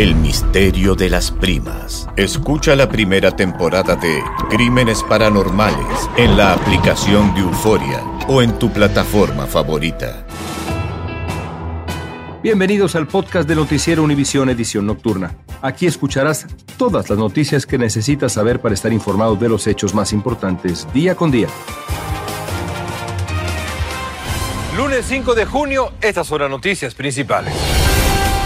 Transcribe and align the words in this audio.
El 0.00 0.14
misterio 0.14 0.94
de 0.94 1.10
las 1.10 1.30
primas. 1.30 2.08
Escucha 2.16 2.74
la 2.74 2.88
primera 2.88 3.36
temporada 3.36 3.96
de 3.96 4.22
Crímenes 4.48 5.02
Paranormales 5.02 6.08
en 6.16 6.38
la 6.38 6.54
aplicación 6.54 7.34
de 7.34 7.42
Euforia 7.42 8.02
o 8.26 8.40
en 8.40 8.58
tu 8.58 8.72
plataforma 8.72 9.46
favorita. 9.46 10.26
Bienvenidos 12.42 12.96
al 12.96 13.08
podcast 13.08 13.46
de 13.46 13.54
Noticiero 13.54 14.02
Univisión 14.02 14.48
Edición 14.48 14.86
Nocturna. 14.86 15.36
Aquí 15.60 15.84
escucharás 15.84 16.46
todas 16.78 17.10
las 17.10 17.18
noticias 17.18 17.66
que 17.66 17.76
necesitas 17.76 18.32
saber 18.32 18.62
para 18.62 18.72
estar 18.72 18.94
informado 18.94 19.36
de 19.36 19.50
los 19.50 19.66
hechos 19.66 19.94
más 19.94 20.14
importantes 20.14 20.88
día 20.94 21.14
con 21.14 21.30
día. 21.30 21.48
Lunes 24.78 25.04
5 25.06 25.34
de 25.34 25.44
junio, 25.44 25.92
estas 26.00 26.26
son 26.26 26.40
las 26.40 26.48
noticias 26.48 26.94
principales. 26.94 27.52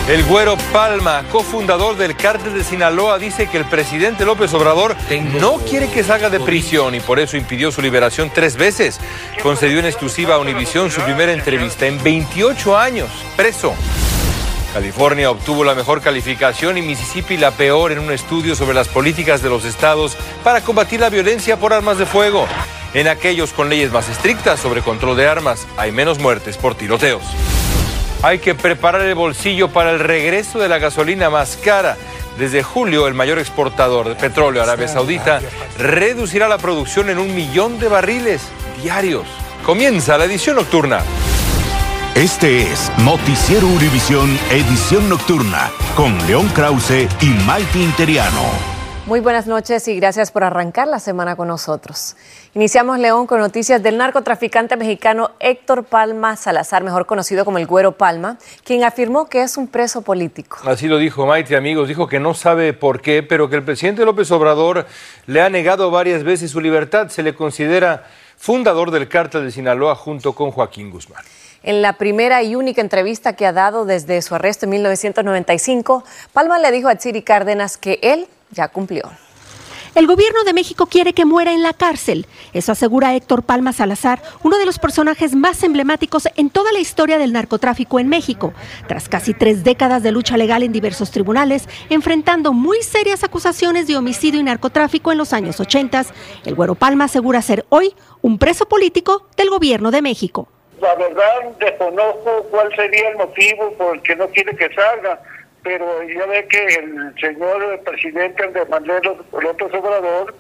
El 0.07 0.23
Güero 0.25 0.59
Palma, 0.71 1.25
cofundador 1.33 1.97
del 1.97 2.15
cártel 2.15 2.53
de 2.53 2.63
Sinaloa, 2.63 3.19
dice 3.19 3.47
que 3.47 3.57
el 3.57 3.65
presidente 3.65 4.27
López 4.27 4.53
Obrador 4.53 4.95
no 5.41 5.57
quiere 5.57 5.89
que 5.89 6.05
salga 6.05 6.29
de 6.29 6.41
prisión 6.41 6.95
y 6.95 7.01
por 7.01 7.19
eso 7.19 7.39
impidió 7.39 7.73
su 7.73 7.81
liberación 7.81 8.31
tres 8.33 8.57
veces. 8.57 9.01
Concedió 9.43 9.79
en 9.79 9.87
exclusiva 9.87 10.35
a 10.35 10.39
Univisión 10.39 10.91
su 10.91 11.01
primera 11.01 11.33
entrevista 11.33 11.87
en 11.87 12.03
28 12.03 12.77
años, 12.77 13.09
preso. 13.35 13.73
California 14.75 15.31
obtuvo 15.31 15.65
la 15.65 15.75
mejor 15.75 16.03
calificación 16.03 16.77
y 16.77 16.83
Mississippi 16.83 17.39
la 17.39 17.53
peor 17.53 17.91
en 17.91 18.01
un 18.01 18.13
estudio 18.13 18.55
sobre 18.55 18.75
las 18.75 18.89
políticas 18.89 19.41
de 19.41 19.49
los 19.49 19.65
estados 19.65 20.19
para 20.43 20.61
combatir 20.61 21.01
la 21.01 21.09
violencia 21.09 21.57
por 21.57 21.73
armas 21.73 21.97
de 21.97 22.05
fuego. 22.05 22.47
En 22.93 23.09
aquellos 23.09 23.55
con 23.55 23.71
leyes 23.71 23.91
más 23.91 24.11
estrictas 24.11 24.61
sobre 24.61 24.83
control 24.83 25.17
de 25.17 25.29
armas 25.29 25.67
hay 25.79 25.93
menos 25.93 26.19
muertes 26.19 26.59
por 26.59 26.75
tiroteos. 26.75 27.23
Hay 28.25 28.39
que 28.39 28.55
preparar 28.55 29.03
el 29.03 29.15
bolsillo 29.15 29.69
para 29.69 29.91
el 29.91 29.99
regreso 29.99 30.59
de 30.59 30.67
la 30.67 30.79
gasolina 30.79 31.29
más 31.29 31.59
cara. 31.63 31.99
Desde 32.39 32.63
julio, 32.63 33.07
el 33.07 33.13
mayor 33.13 33.39
exportador 33.39 34.09
de 34.09 34.15
petróleo, 34.15 34.63
Arabia 34.63 34.89
Saudita, 34.89 35.43
reducirá 35.79 36.49
la 36.49 36.57
producción 36.57 37.11
en 37.11 37.19
un 37.19 37.35
millón 37.35 37.79
de 37.79 37.89
barriles 37.89 38.41
diarios. 38.83 39.27
Comienza 39.67 40.17
la 40.17 40.25
edición 40.25 40.57
nocturna. 40.57 41.01
Este 42.15 42.63
es 42.63 42.91
Noticiero 43.05 43.67
Univisión 43.67 44.39
Edición 44.51 45.07
Nocturna 45.11 45.71
con 45.95 46.17
León 46.27 46.49
Krause 46.55 47.07
y 47.21 47.27
Maite 47.45 47.79
Interiano. 47.79 48.74
Muy 49.07 49.21
buenas 49.21 49.47
noches 49.47 49.87
y 49.89 49.97
gracias 49.97 50.31
por 50.31 50.45
arrancar 50.45 50.89
la 50.89 50.99
semana 50.99 51.37
con 51.37 51.47
nosotros. 51.49 52.17
Iniciamos 52.55 52.99
León 52.99 53.27
con 53.27 53.39
noticias 53.39 53.83
del 53.83 53.99
narcotraficante 53.99 54.79
mexicano 54.79 55.33
Héctor 55.41 55.85
Palma 55.85 56.37
Salazar, 56.37 56.83
mejor 56.83 57.05
conocido 57.05 57.45
como 57.45 57.59
el 57.59 57.67
Güero 57.67 57.93
Palma, 57.93 58.39
quien 58.65 58.83
afirmó 58.83 59.29
que 59.29 59.43
es 59.43 59.59
un 59.59 59.69
preso 59.69 60.01
político. 60.01 60.57
Así 60.65 60.89
lo 60.89 60.97
dijo 60.97 61.27
Maite, 61.27 61.55
amigos. 61.55 61.87
Dijo 61.87 62.07
que 62.07 62.19
no 62.19 62.33
sabe 62.33 62.73
por 62.73 63.03
qué, 63.03 63.23
pero 63.23 63.51
que 63.51 63.57
el 63.57 63.63
presidente 63.63 64.07
López 64.07 64.31
Obrador 64.31 64.87
le 65.27 65.43
ha 65.43 65.51
negado 65.51 65.91
varias 65.91 66.25
veces 66.25 66.51
su 66.51 66.63
libertad. 66.63 67.11
Se 67.11 67.23
le 67.23 67.35
considera 67.35 68.07
fundador 68.39 68.91
del 68.91 69.07
cártel 69.11 69.45
de 69.45 69.51
Sinaloa 69.51 69.97
junto 69.97 70.33
con 70.33 70.51
Joaquín 70.51 70.91
Guzmán. 70.91 71.23
En 71.63 71.83
la 71.83 71.95
primera 71.95 72.43
y 72.43 72.57
única 72.57 72.81
entrevista 72.81 73.35
que 73.35 73.45
ha 73.45 73.53
dado 73.53 73.85
desde 73.85 74.23
su 74.23 74.35
arresto 74.35 74.65
en 74.65 74.71
1995, 74.71 76.05
Palma 76.33 76.59
le 76.59 76.71
dijo 76.71 76.89
a 76.89 76.97
Chiri 76.97 77.21
Cárdenas 77.21 77.77
que 77.77 77.99
él 78.03 78.29
ya 78.55 78.69
cumplió. 78.69 79.11
El 79.95 80.09
gobierno 80.09 80.43
de 80.43 80.55
México 80.55 80.87
quiere 80.87 81.13
que 81.13 81.25
muera 81.25 81.53
en 81.53 81.63
la 81.63 81.73
cárcel. 81.73 82.27
Eso 82.53 82.73
asegura 82.73 83.15
Héctor 83.15 83.45
Palma 83.45 83.73
Salazar, 83.73 84.21
uno 84.43 84.59
de 84.59 84.67
los 84.67 84.81
personajes 84.81 85.37
más 85.37 85.63
emblemáticos 85.63 86.27
en 86.35 86.51
toda 86.51 86.73
la 86.73 86.81
historia 86.81 87.17
del 87.17 87.33
narcotráfico 87.33 88.01
en 88.01 88.09
México. 88.09 88.53
Tras 88.89 89.09
casi 89.09 89.35
tres 89.35 89.63
décadas 89.63 90.03
de 90.03 90.11
lucha 90.11 90.37
legal 90.37 90.65
en 90.65 90.73
diversos 90.73 91.13
tribunales, 91.13 91.69
enfrentando 91.91 92.53
muy 92.53 92.83
serias 92.83 93.23
acusaciones 93.23 93.87
de 93.87 93.97
homicidio 93.97 94.41
y 94.41 94.43
narcotráfico 94.43 95.13
en 95.13 95.19
los 95.19 95.33
años 95.33 95.61
80, 95.61 96.07
el 96.45 96.55
Güero 96.57 96.75
Palma 96.75 97.05
asegura 97.05 97.41
ser 97.41 97.65
hoy 97.69 97.95
un 98.21 98.39
preso 98.39 98.67
político 98.67 99.29
del 99.37 99.49
gobierno 99.49 99.93
de 99.93 100.03
México. 100.03 100.49
La 100.81 100.97
verdad, 100.97 101.57
desconozco 101.61 102.47
cuál 102.51 102.69
sería 102.75 103.11
el 103.11 103.17
motivo 103.17 103.73
por 103.79 103.95
el 103.95 104.03
que 104.03 104.17
no 104.17 104.27
quiere 104.31 104.57
que 104.57 104.69
salga 104.75 105.21
pero 105.65 106.03
ya 106.05 106.27
ve 106.27 106.47
que 106.47 106.65
el 106.67 107.15
señor 107.19 107.81
presidente 107.81 108.45
Andrés 108.45 108.69
Manuel 108.69 109.03
López 109.33 109.75
Obrador 109.75 110.35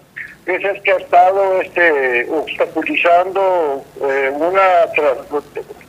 es 0.46 0.62
el 0.62 0.82
que 0.82 0.92
ha 0.92 0.96
estado 0.96 1.60
este, 1.62 2.28
obstaculizando 2.30 3.82
eh, 4.02 4.30
una, 4.34 4.62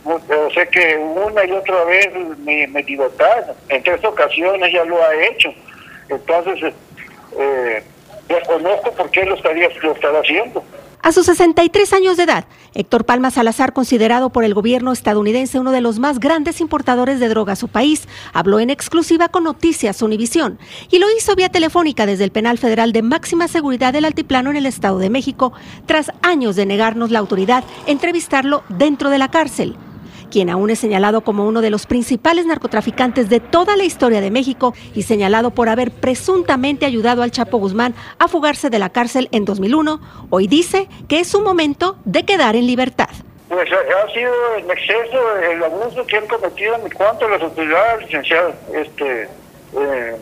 o 0.05 0.51
sea 0.51 0.65
que 0.67 0.95
una 0.95 1.45
y 1.45 1.51
otra 1.51 1.83
vez 1.83 2.09
mi, 2.37 2.65
mi, 2.67 2.83
libertad. 2.83 3.53
En 3.67 3.83
tres 3.83 4.03
ocasiones 4.05 4.71
ya 4.71 4.85
lo 4.85 5.03
ha 5.03 5.13
hecho. 5.25 5.53
Entonces, 6.07 6.73
eh, 7.37 7.83
desconozco 8.29 8.91
por 8.93 9.11
qué 9.11 9.25
lo 9.25 9.35
estaría 9.35 9.69
lo 9.81 9.91
estará 9.91 10.19
haciendo. 10.19 10.63
A 11.05 11.11
sus 11.11 11.27
63 11.27 11.93
años 11.93 12.17
de 12.17 12.23
edad, 12.23 12.45
Héctor 12.73 13.05
Palma 13.05 13.29
Salazar, 13.29 13.73
considerado 13.73 14.31
por 14.31 14.43
el 14.43 14.55
gobierno 14.55 14.91
estadounidense 14.91 15.59
uno 15.59 15.71
de 15.71 15.79
los 15.79 15.99
más 15.99 16.19
grandes 16.19 16.61
importadores 16.61 17.19
de 17.19 17.29
droga 17.29 17.53
a 17.53 17.55
su 17.55 17.67
país, 17.67 18.07
habló 18.33 18.59
en 18.59 18.71
exclusiva 18.71 19.27
con 19.27 19.43
Noticias 19.43 20.01
Univisión 20.01 20.57
y 20.89 20.97
lo 20.97 21.05
hizo 21.15 21.35
vía 21.35 21.49
telefónica 21.49 22.07
desde 22.07 22.23
el 22.23 22.31
penal 22.31 22.57
federal 22.57 22.91
de 22.91 23.03
máxima 23.03 23.47
seguridad 23.47 23.93
del 23.93 24.05
Altiplano 24.05 24.49
en 24.49 24.57
el 24.57 24.65
Estado 24.65 24.97
de 24.97 25.11
México, 25.11 25.53
tras 25.85 26.11
años 26.23 26.55
de 26.55 26.65
negarnos 26.65 27.11
la 27.11 27.19
autoridad 27.19 27.63
entrevistarlo 27.85 28.63
dentro 28.69 29.11
de 29.11 29.19
la 29.19 29.29
cárcel 29.29 29.77
quien 30.25 30.49
aún 30.49 30.69
es 30.69 30.79
señalado 30.79 31.21
como 31.21 31.45
uno 31.45 31.61
de 31.61 31.69
los 31.69 31.85
principales 31.85 32.45
narcotraficantes 32.45 33.29
de 33.29 33.39
toda 33.39 33.75
la 33.77 33.83
historia 33.83 34.21
de 34.21 34.31
México 34.31 34.73
y 34.93 35.03
señalado 35.03 35.51
por 35.51 35.69
haber 35.69 35.91
presuntamente 35.91 36.85
ayudado 36.85 37.23
al 37.23 37.31
Chapo 37.31 37.57
Guzmán 37.57 37.95
a 38.19 38.27
fugarse 38.27 38.69
de 38.69 38.79
la 38.79 38.89
cárcel 38.89 39.29
en 39.31 39.45
2001, 39.45 39.99
hoy 40.29 40.47
dice 40.47 40.87
que 41.07 41.19
es 41.19 41.27
su 41.27 41.41
momento 41.41 41.97
de 42.05 42.23
quedar 42.23 42.55
en 42.55 42.67
libertad. 42.67 43.09
Pues 43.49 43.69
ha 43.71 44.13
sido 44.13 44.33
en 44.57 44.71
exceso 44.71 45.37
el 45.39 45.63
abuso 45.63 46.05
que 46.05 46.17
han 46.17 46.27
cometido 46.27 46.75
en 46.75 46.89
cuanto 46.91 47.25
a 47.25 47.29
las 47.29 47.41
autoridades, 47.41 48.05
licenciado. 48.05 48.53
Este, 48.73 49.29
eh, 49.77 50.15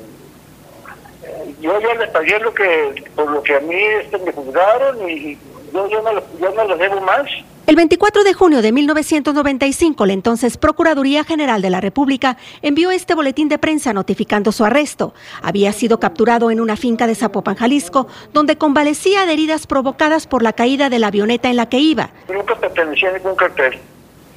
yo 1.61 1.79
ya 1.79 1.93
les 1.95 2.09
pagué 2.09 2.39
lo 2.39 2.53
que, 2.53 3.03
por 3.15 3.31
lo 3.31 3.41
que 3.41 3.55
a 3.55 3.59
mí 3.61 3.81
este, 4.01 4.17
me 4.19 4.31
juzgaron 4.31 5.09
y 5.09 5.37
yo 5.73 5.87
ya 5.89 6.01
no, 6.01 6.21
yo 6.39 6.51
no 6.51 6.65
les 6.67 6.79
debo 6.79 7.01
más. 7.01 7.29
El 7.65 7.77
24 7.77 8.25
de 8.25 8.33
junio 8.33 8.61
de 8.61 8.73
1995, 8.73 10.05
la 10.05 10.11
entonces 10.11 10.57
Procuraduría 10.57 11.23
General 11.23 11.61
de 11.61 11.69
la 11.69 11.79
República 11.79 12.35
envió 12.61 12.91
este 12.91 13.15
boletín 13.15 13.47
de 13.47 13.57
prensa 13.57 13.93
notificando 13.93 14.51
su 14.51 14.65
arresto. 14.65 15.13
Había 15.41 15.71
sido 15.71 15.97
capturado 15.97 16.51
en 16.51 16.59
una 16.59 16.75
finca 16.75 17.07
de 17.07 17.15
Zapopan, 17.15 17.55
Jalisco, 17.55 18.07
donde 18.33 18.57
convalecía 18.57 19.25
de 19.25 19.31
heridas 19.31 19.65
provocadas 19.65 20.27
por 20.27 20.43
la 20.43 20.51
caída 20.51 20.89
de 20.89 20.99
la 20.99 21.07
avioneta 21.07 21.49
en 21.49 21.55
la 21.55 21.69
que 21.69 21.79
iba. 21.79 22.09
Nunca 22.27 22.53
pertenecía 22.59 23.11
a 23.11 23.13
ningún 23.13 23.35
cartel. 23.35 23.79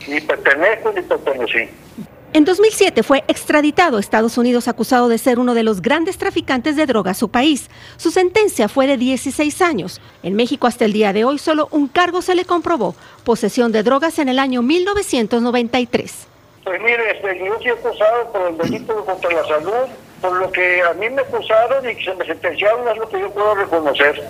Ni 0.07 0.21
pertenezco 0.21 0.93
ni 0.93 1.03
pertenecí. 1.03 1.69
En 2.37 2.45
2007 2.45 3.03
fue 3.03 3.25
extraditado 3.29 3.97
a 3.97 4.01
Estados 4.01 4.37
Unidos 4.37 4.69
acusado 4.69 5.09
de 5.09 5.17
ser 5.17 5.39
uno 5.39 5.55
de 5.55 5.63
los 5.63 5.81
grandes 5.81 6.19
traficantes 6.19 6.77
de 6.77 6.85
droga 6.85 7.13
a 7.13 7.15
su 7.15 7.31
país. 7.31 7.71
Su 7.97 8.11
sentencia 8.11 8.69
fue 8.69 8.87
de 8.87 8.99
16 8.99 9.63
años. 9.63 10.03
En 10.23 10.35
México 10.35 10.67
hasta 10.67 10.85
el 10.85 10.93
día 10.93 11.15
de 11.15 11.25
hoy 11.25 11.39
solo 11.39 11.67
un 11.71 11.89
cargo 11.89 12.21
se 12.21 12.35
le 12.35 12.45
comprobó, 12.45 12.95
posesión 13.25 13.73
de 13.73 13.83
drogas 13.83 14.19
en 14.19 14.29
el 14.29 14.39
año 14.39 14.61
1993. 14.61 16.29
Pues 16.63 16.83
mire, 16.83 17.11
este, 17.13 17.43
yo 17.43 17.57
fui 17.57 17.71
acusado 17.71 18.31
por 18.31 18.49
el 18.49 18.59
delito 18.59 19.03
contra 19.07 19.33
la 19.33 19.49
salud, 19.49 19.89
por 20.21 20.39
lo 20.39 20.53
que 20.53 20.83
a 20.83 20.93
mí 20.93 21.09
me 21.09 21.23
acusaron 21.23 21.89
y 21.89 22.05
se 22.05 22.15
me 22.17 22.27
sentenciaron 22.27 22.87
es 22.87 22.99
lo 22.99 23.09
que 23.09 23.19
yo 23.19 23.31
puedo 23.31 23.55
reconocer. 23.55 24.23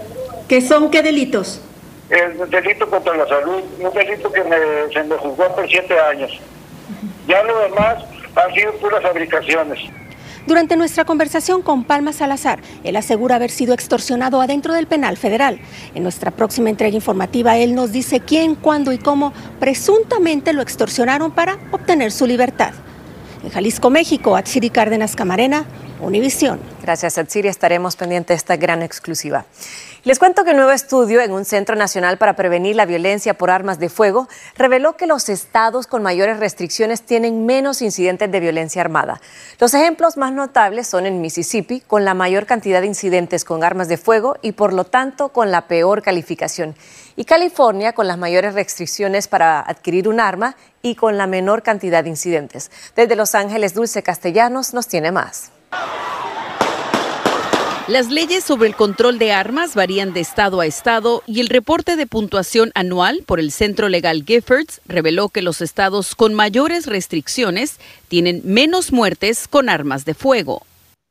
¿Qué 0.49 0.61
son 0.61 0.93
qué 0.93 1.03
delitos? 1.03 1.61
El 2.09 2.49
delito 2.51 2.89
contra 2.89 3.17
la 3.17 3.27
salud, 3.27 3.65
un 3.81 3.93
delito 3.93 4.31
que 4.31 4.45
se 4.93 5.03
me 5.03 5.17
juzgó 5.17 5.53
por 5.57 5.69
siete 5.69 5.99
años. 5.99 6.41
Ya 7.27 7.43
lo 7.43 7.59
demás 7.61 8.05
han 8.35 8.55
sido 8.55 8.73
puras 8.75 9.03
fabricaciones. 9.03 9.79
Durante 10.47 10.77
nuestra 10.77 11.05
conversación 11.05 11.61
con 11.63 11.83
Palma 11.83 12.13
Salazar, 12.13 12.61
él 12.85 12.95
asegura 12.95 13.35
haber 13.35 13.51
sido 13.51 13.75
extorsionado 13.75 14.41
adentro 14.41 14.75
del 14.75 14.87
penal 14.87 15.17
federal. 15.17 15.59
En 15.95 16.05
nuestra 16.05 16.31
próxima 16.31 16.71
entrega 16.71 16.95
informativa, 16.95 17.57
él 17.57 17.75
nos 17.75 17.91
dice 17.91 18.21
quién, 18.21 18.55
cuándo 18.55 18.93
y 18.93 18.99
cómo 18.99 19.33
presuntamente 19.59 20.53
lo 20.53 20.63
extorsionaron 20.63 21.33
para 21.33 21.59
obtener 21.73 22.13
su 22.13 22.27
libertad. 22.27 22.75
En 23.43 23.51
Jalisco, 23.51 23.91
México, 23.91 24.37
Atsiri 24.37 24.71
Cárdenas 24.71 25.17
Camarena, 25.17 25.67
Univisión. 26.01 26.61
Gracias, 26.83 27.19
Atsiri. 27.19 27.49
Estaremos 27.49 27.97
pendientes 27.97 28.29
de 28.29 28.35
esta 28.37 28.57
gran 28.57 28.83
exclusiva. 28.83 29.47
Les 30.07 30.21
cuento 30.21 30.45
que 30.45 30.51
un 30.51 30.59
nuevo 30.59 30.71
estudio 30.71 31.21
en 31.21 31.33
un 31.33 31.45
Centro 31.45 31.75
Nacional 31.75 32.17
para 32.17 32.37
Prevenir 32.37 32.77
la 32.77 32.87
Violencia 32.87 33.35
por 33.35 33.51
Armas 33.51 33.81
de 33.81 33.89
Fuego 33.89 34.29
reveló 34.57 34.97
que 34.97 35.09
los 35.09 35.29
estados 35.29 35.89
con 35.89 36.05
mayores 36.05 36.39
restricciones 36.39 37.03
tienen 37.03 37.45
menos 37.45 37.83
incidentes 37.83 38.31
de 38.31 38.39
violencia 38.39 38.83
armada. 38.83 39.21
Los 39.59 39.75
ejemplos 39.75 40.17
más 40.17 40.33
notables 40.33 40.87
son 40.87 41.07
en 41.07 41.21
Mississippi, 41.21 41.81
con 41.81 42.05
la 42.05 42.15
mayor 42.15 42.47
cantidad 42.47 42.83
de 42.83 42.87
incidentes 42.87 43.45
con 43.45 43.65
armas 43.65 43.89
de 43.89 43.97
fuego 43.97 44.37
y 44.43 44.53
por 44.53 44.73
lo 44.73 44.85
tanto 44.85 45.31
con 45.31 45.51
la 45.51 45.67
peor 45.67 46.03
calificación, 46.03 46.77
y 47.17 47.25
California 47.25 47.93
con 47.93 48.07
las 48.07 48.17
mayores 48.17 48.55
restricciones 48.55 49.27
para 49.27 49.59
adquirir 49.59 50.07
un 50.07 50.21
arma 50.21 50.55
y 50.83 50.95
con 50.95 51.19
la 51.19 51.27
menor 51.27 51.65
cantidad 51.65 52.05
de 52.05 52.11
incidentes. 52.11 52.71
Desde 52.95 53.17
Los 53.17 53.35
Ángeles, 53.35 53.75
Dulce 53.75 54.05
Castellanos 54.05 54.73
nos 54.73 54.87
tiene 54.87 55.11
más. 55.11 55.51
Las 57.89 58.11
leyes 58.11 58.43
sobre 58.43 58.69
el 58.69 58.75
control 58.75 59.17
de 59.21 59.31
armas 59.31 59.77
varían 59.77 60.13
de 60.13 60.19
estado 60.19 60.61
a 60.61 60.67
estado 60.67 61.23
y 61.25 61.39
el 61.39 61.47
reporte 61.47 61.95
de 61.95 62.09
puntuación 62.09 62.73
anual 62.75 63.23
por 63.25 63.39
el 63.39 63.53
Centro 63.53 63.89
Legal 63.89 64.25
Giffords 64.27 64.81
reveló 64.89 65.29
que 65.29 65.41
los 65.41 65.61
estados 65.61 66.17
con 66.17 66.35
mayores 66.35 66.87
restricciones 66.87 67.79
tienen 68.09 68.43
menos 68.43 68.93
muertes 68.93 69.47
con 69.47 69.69
armas 69.69 70.05
de 70.05 70.15
fuego. 70.15 70.67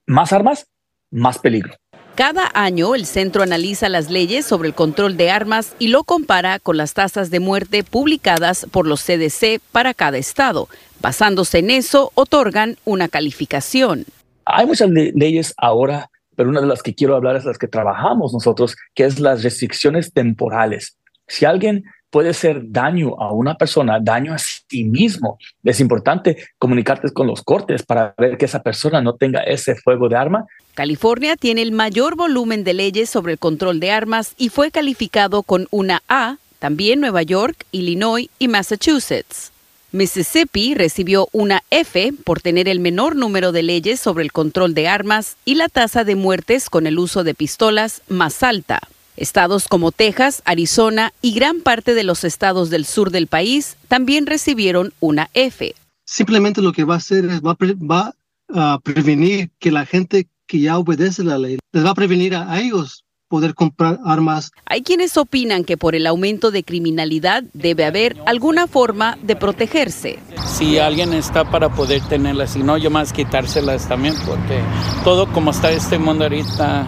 Más 0.05 0.33
armas, 0.33 0.67
más 1.11 1.39
peligro. 1.39 1.75
Cada 2.15 2.51
año 2.53 2.93
el 2.93 3.05
centro 3.05 3.41
analiza 3.41 3.87
las 3.87 4.11
leyes 4.11 4.45
sobre 4.45 4.67
el 4.67 4.75
control 4.75 5.15
de 5.15 5.31
armas 5.31 5.75
y 5.79 5.87
lo 5.87 6.03
compara 6.03 6.59
con 6.59 6.75
las 6.75 6.93
tasas 6.93 7.31
de 7.31 7.39
muerte 7.39 7.85
publicadas 7.85 8.67
por 8.69 8.85
los 8.85 9.01
CDC 9.01 9.61
para 9.71 9.93
cada 9.93 10.17
estado. 10.17 10.67
Basándose 10.99 11.59
en 11.59 11.71
eso, 11.71 12.11
otorgan 12.15 12.75
una 12.83 13.07
calificación. 13.07 14.05
Hay 14.43 14.65
muchas 14.65 14.89
leyes 14.89 15.53
ahora 15.57 16.09
pero 16.35 16.49
una 16.49 16.61
de 16.61 16.67
las 16.67 16.83
que 16.83 16.93
quiero 16.93 17.15
hablar 17.15 17.35
es 17.35 17.45
las 17.45 17.57
que 17.57 17.67
trabajamos 17.67 18.33
nosotros, 18.33 18.75
que 18.93 19.05
es 19.05 19.19
las 19.19 19.43
restricciones 19.43 20.13
temporales. 20.13 20.97
Si 21.27 21.45
alguien 21.45 21.83
puede 22.09 22.29
hacer 22.29 22.61
daño 22.67 23.15
a 23.19 23.33
una 23.33 23.55
persona, 23.55 23.99
daño 24.01 24.33
a 24.33 24.37
sí 24.37 24.85
mismo, 24.85 25.37
es 25.63 25.79
importante 25.79 26.37
comunicarte 26.57 27.11
con 27.11 27.27
los 27.27 27.43
cortes 27.43 27.83
para 27.83 28.13
ver 28.17 28.37
que 28.37 28.45
esa 28.45 28.63
persona 28.63 29.01
no 29.01 29.15
tenga 29.15 29.41
ese 29.41 29.75
fuego 29.75 30.07
de 30.07 30.15
arma. 30.15 30.45
California 30.75 31.35
tiene 31.35 31.61
el 31.61 31.71
mayor 31.71 32.15
volumen 32.15 32.63
de 32.63 32.73
leyes 32.73 33.09
sobre 33.09 33.33
el 33.33 33.39
control 33.39 33.79
de 33.79 33.91
armas 33.91 34.33
y 34.37 34.47
fue 34.47 34.71
calificado 34.71 35.43
con 35.43 35.67
una 35.71 36.03
A, 36.07 36.37
también 36.59 37.01
Nueva 37.01 37.21
York, 37.21 37.65
Illinois 37.71 38.29
y 38.39 38.47
Massachusetts. 38.47 39.51
Mississippi 39.95 40.73
recibió 40.73 41.29
una 41.31 41.63
F 41.69 42.11
por 42.25 42.41
tener 42.41 42.67
el 42.67 42.81
menor 42.81 43.15
número 43.15 43.53
de 43.53 43.63
leyes 43.63 43.97
sobre 43.97 44.25
el 44.25 44.33
control 44.33 44.73
de 44.73 44.89
armas 44.89 45.37
y 45.45 45.55
la 45.55 45.69
tasa 45.69 46.03
de 46.03 46.15
muertes 46.15 46.69
con 46.69 46.85
el 46.85 46.99
uso 46.99 47.23
de 47.23 47.33
pistolas 47.33 48.01
más 48.09 48.43
alta. 48.43 48.81
Estados 49.15 49.69
como 49.69 49.93
Texas, 49.93 50.41
Arizona 50.43 51.13
y 51.21 51.33
gran 51.33 51.61
parte 51.61 51.93
de 51.93 52.03
los 52.03 52.25
estados 52.25 52.69
del 52.69 52.83
sur 52.83 53.09
del 53.09 53.27
país 53.27 53.77
también 53.87 54.25
recibieron 54.25 54.91
una 54.99 55.29
F. 55.33 55.73
Simplemente 56.03 56.61
lo 56.61 56.73
que 56.73 56.83
va 56.83 56.95
a 56.95 56.97
hacer 56.97 57.23
es 57.23 57.41
va, 57.41 58.13
a 58.49 58.79
prevenir 58.83 59.49
que 59.59 59.71
la 59.71 59.85
gente 59.85 60.27
que 60.45 60.59
ya 60.59 60.77
obedece 60.77 61.23
la 61.23 61.37
ley 61.37 61.57
les 61.71 61.85
va 61.85 61.91
a 61.91 61.95
prevenir 61.95 62.35
a 62.35 62.59
ellos 62.59 63.05
poder 63.27 63.53
comprar 63.53 63.99
armas. 64.05 64.51
Hay 64.65 64.81
quienes 64.81 65.17
opinan 65.17 65.63
que 65.63 65.77
por 65.77 65.95
el 65.95 66.07
aumento 66.07 66.51
de 66.51 66.63
criminalidad 66.63 67.43
debe 67.53 67.85
haber 67.85 68.17
alguna 68.25 68.67
forma 68.67 69.17
de 69.21 69.35
protegerse. 69.35 70.19
Si 70.45 70.77
alguien 70.77 71.13
está 71.13 71.49
para 71.49 71.69
poder 71.69 72.01
tenerlas, 72.07 72.51
si 72.51 72.63
no, 72.63 72.77
yo 72.77 72.89
más 72.89 73.13
quitárselas 73.13 73.87
también, 73.87 74.15
porque 74.25 74.61
todo 75.03 75.31
como 75.31 75.51
está 75.51 75.71
este 75.71 75.97
mundo 75.97 76.25
ahorita, 76.25 76.87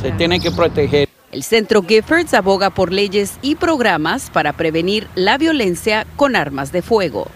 se 0.00 0.12
tiene 0.12 0.40
que 0.40 0.50
proteger. 0.50 1.08
El 1.30 1.42
Centro 1.42 1.82
Giffords 1.82 2.34
aboga 2.34 2.68
por 2.68 2.92
leyes 2.92 3.38
y 3.40 3.54
programas 3.54 4.28
para 4.28 4.52
prevenir 4.52 5.08
la 5.14 5.38
violencia 5.38 6.06
con 6.16 6.36
armas 6.36 6.72
de 6.72 6.82
fuego. 6.82 7.28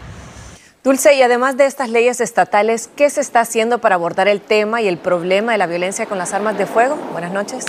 Dulce, 0.87 1.15
y 1.15 1.23
además 1.23 1.56
de 1.56 1.67
estas 1.67 1.91
leyes 1.91 2.21
estatales, 2.21 2.88
¿qué 2.94 3.11
se 3.11 3.21
está 3.21 3.41
haciendo 3.41 3.81
para 3.81 3.97
abordar 3.97 4.29
el 4.29 4.41
tema 4.41 4.83
y 4.83 4.87
el 4.87 4.99
problema 4.99 5.50
de 5.50 5.59
la 5.59 5.67
violencia 5.67 6.06
con 6.06 6.17
las 6.17 6.33
armas 6.33 6.56
de 6.59 6.65
fuego? 6.65 6.94
Buenas 7.11 7.33
noches. 7.33 7.65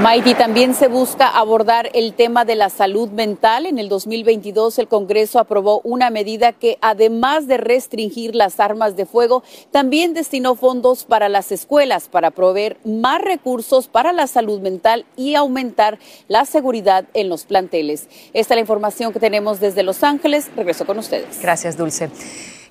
Maiti, 0.00 0.34
también 0.34 0.74
se 0.74 0.86
busca 0.86 1.26
abordar 1.26 1.90
el 1.92 2.14
tema 2.14 2.44
de 2.44 2.54
la 2.54 2.70
salud 2.70 3.08
mental. 3.10 3.66
En 3.66 3.80
el 3.80 3.88
2022 3.88 4.78
el 4.78 4.86
Congreso 4.86 5.40
aprobó 5.40 5.80
una 5.82 6.08
medida 6.10 6.52
que, 6.52 6.78
además 6.80 7.48
de 7.48 7.56
restringir 7.56 8.36
las 8.36 8.60
armas 8.60 8.94
de 8.94 9.06
fuego, 9.06 9.42
también 9.72 10.14
destinó 10.14 10.54
fondos 10.54 11.04
para 11.04 11.28
las 11.28 11.50
escuelas 11.50 12.08
para 12.08 12.30
proveer 12.30 12.78
más 12.84 13.20
recursos 13.20 13.88
para 13.88 14.12
la 14.12 14.28
salud 14.28 14.60
mental 14.60 15.04
y 15.16 15.34
aumentar 15.34 15.98
la 16.28 16.44
seguridad 16.44 17.04
en 17.12 17.28
los 17.28 17.44
planteles. 17.44 18.06
Esta 18.32 18.54
es 18.54 18.58
la 18.58 18.60
información 18.60 19.12
que 19.12 19.18
tenemos 19.18 19.58
desde 19.58 19.82
Los 19.82 20.04
Ángeles. 20.04 20.48
Regreso 20.54 20.86
con 20.86 21.00
ustedes. 21.00 21.40
Gracias, 21.42 21.76
Dulce. 21.76 22.08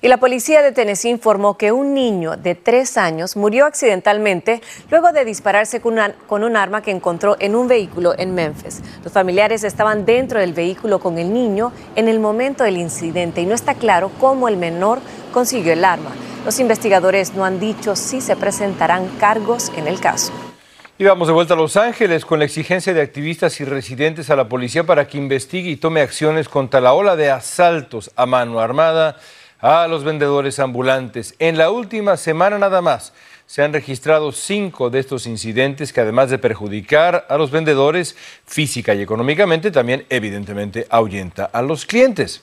Y 0.00 0.06
la 0.06 0.18
policía 0.18 0.62
de 0.62 0.70
Tennessee 0.70 1.10
informó 1.10 1.58
que 1.58 1.72
un 1.72 1.92
niño 1.92 2.36
de 2.36 2.54
tres 2.54 2.96
años 2.96 3.36
murió 3.36 3.66
accidentalmente 3.66 4.62
luego 4.90 5.10
de 5.10 5.24
dispararse 5.24 5.80
con, 5.80 5.98
un 6.44 6.56
arma 6.56 6.82
que 6.82 6.92
encontró 6.92 7.36
en 7.40 7.56
un 7.56 7.66
vehículo 7.66 8.14
en 8.16 8.32
Memphis. 8.32 8.80
Los 9.02 9.12
familiares 9.12 9.64
estaban 9.64 10.04
dentro 10.04 10.38
del 10.38 10.52
vehículo 10.52 11.00
con 11.00 11.18
el 11.18 11.32
niño 11.32 11.72
en 11.96 12.08
el 12.08 12.20
momento 12.20 12.62
del 12.62 12.76
incidente 12.76 13.40
y 13.40 13.46
no 13.46 13.56
está 13.56 13.74
claro 13.74 14.12
cómo 14.20 14.46
el 14.46 14.56
menor 14.56 15.00
consiguió 15.32 15.72
el 15.72 15.84
arma. 15.84 16.10
Los 16.44 16.60
investigadores 16.60 17.34
no 17.34 17.44
han 17.44 17.58
dicho 17.58 17.96
si 17.96 18.20
se 18.20 18.36
presentarán 18.36 19.08
cargos 19.18 19.72
en 19.76 19.88
el 19.88 19.98
caso. 19.98 20.32
Y 20.96 21.04
vamos 21.04 21.26
de 21.26 21.34
vuelta 21.34 21.54
a 21.54 21.56
Los 21.56 21.76
Ángeles 21.76 22.24
con 22.24 22.38
la 22.38 22.44
exigencia 22.44 22.94
de 22.94 23.02
activistas 23.02 23.60
y 23.60 23.64
residentes 23.64 24.30
a 24.30 24.36
la 24.36 24.48
policía 24.48 24.84
para 24.84 25.08
que 25.08 25.18
investigue 25.18 25.70
y 25.70 25.76
tome 25.76 26.02
acciones 26.02 26.48
contra 26.48 26.80
la 26.80 26.92
ola 26.92 27.16
de 27.16 27.30
asaltos 27.30 28.12
a 28.14 28.26
mano 28.26 28.60
armada 28.60 29.16
a 29.60 29.86
los 29.88 30.04
vendedores 30.04 30.58
ambulantes. 30.58 31.34
En 31.38 31.58
la 31.58 31.70
última 31.70 32.16
semana 32.16 32.58
nada 32.58 32.80
más 32.80 33.12
se 33.46 33.62
han 33.62 33.72
registrado 33.72 34.30
cinco 34.32 34.90
de 34.90 35.00
estos 35.00 35.26
incidentes 35.26 35.92
que 35.92 36.00
además 36.02 36.28
de 36.30 36.38
perjudicar 36.38 37.26
a 37.28 37.36
los 37.38 37.50
vendedores 37.50 38.14
física 38.44 38.94
y 38.94 39.00
económicamente, 39.00 39.70
también 39.70 40.04
evidentemente 40.10 40.86
ahuyenta 40.90 41.44
a 41.52 41.62
los 41.62 41.86
clientes. 41.86 42.42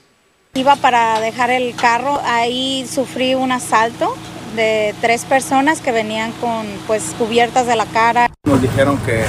Iba 0.55 0.75
para 0.77 1.19
dejar 1.19 1.51
el 1.51 1.75
carro, 1.75 2.19
ahí 2.23 2.87
sufrí 2.89 3.35
un 3.35 3.51
asalto 3.51 4.15
de 4.55 4.95
tres 5.01 5.25
personas 5.25 5.81
que 5.81 5.91
venían 5.91 6.31
con 6.33 6.65
pues 6.87 7.13
cubiertas 7.17 7.67
de 7.67 7.75
la 7.75 7.85
cara. 7.85 8.31
Nos 8.45 8.61
dijeron 8.61 8.97
que 8.99 9.25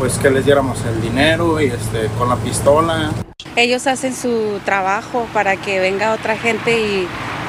pues 0.00 0.16
que 0.16 0.30
les 0.30 0.46
diéramos 0.46 0.82
el 0.86 1.02
dinero 1.02 1.60
y 1.60 1.66
este 1.66 2.08
con 2.16 2.30
la 2.30 2.36
pistola. 2.36 3.10
Ellos 3.54 3.86
hacen 3.86 4.16
su 4.16 4.58
trabajo 4.64 5.26
para 5.34 5.58
que 5.58 5.78
venga 5.78 6.14
otra 6.14 6.38
gente 6.38 6.80
y 6.80 7.06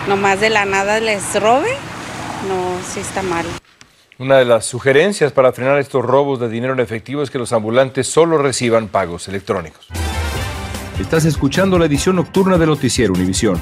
nomás 0.10 0.42
de 0.42 0.50
la 0.50 0.66
nada 0.66 1.00
les 1.00 1.42
robe. 1.42 1.70
No, 2.50 2.78
sí 2.86 3.00
está 3.00 3.22
mal. 3.22 3.46
Una 4.20 4.38
de 4.38 4.44
las 4.44 4.66
sugerencias 4.66 5.32
para 5.32 5.54
frenar 5.54 5.80
estos 5.80 6.04
robos 6.04 6.42
de 6.42 6.50
dinero 6.50 6.74
en 6.74 6.82
efectivo 6.82 7.24
es 7.24 7.32
que 7.32 7.40
los 7.40 7.54
ambulantes 7.54 8.08
solo 8.08 8.38
reciban 8.38 8.90
pagos 8.90 9.30
electrónicos. 9.30 9.88
Estás 11.00 11.24
escuchando 11.24 11.80
la 11.80 11.86
edición 11.86 12.18
nocturna 12.18 12.58
de 12.58 12.66
Noticiero 12.66 13.14
Univisión. 13.14 13.62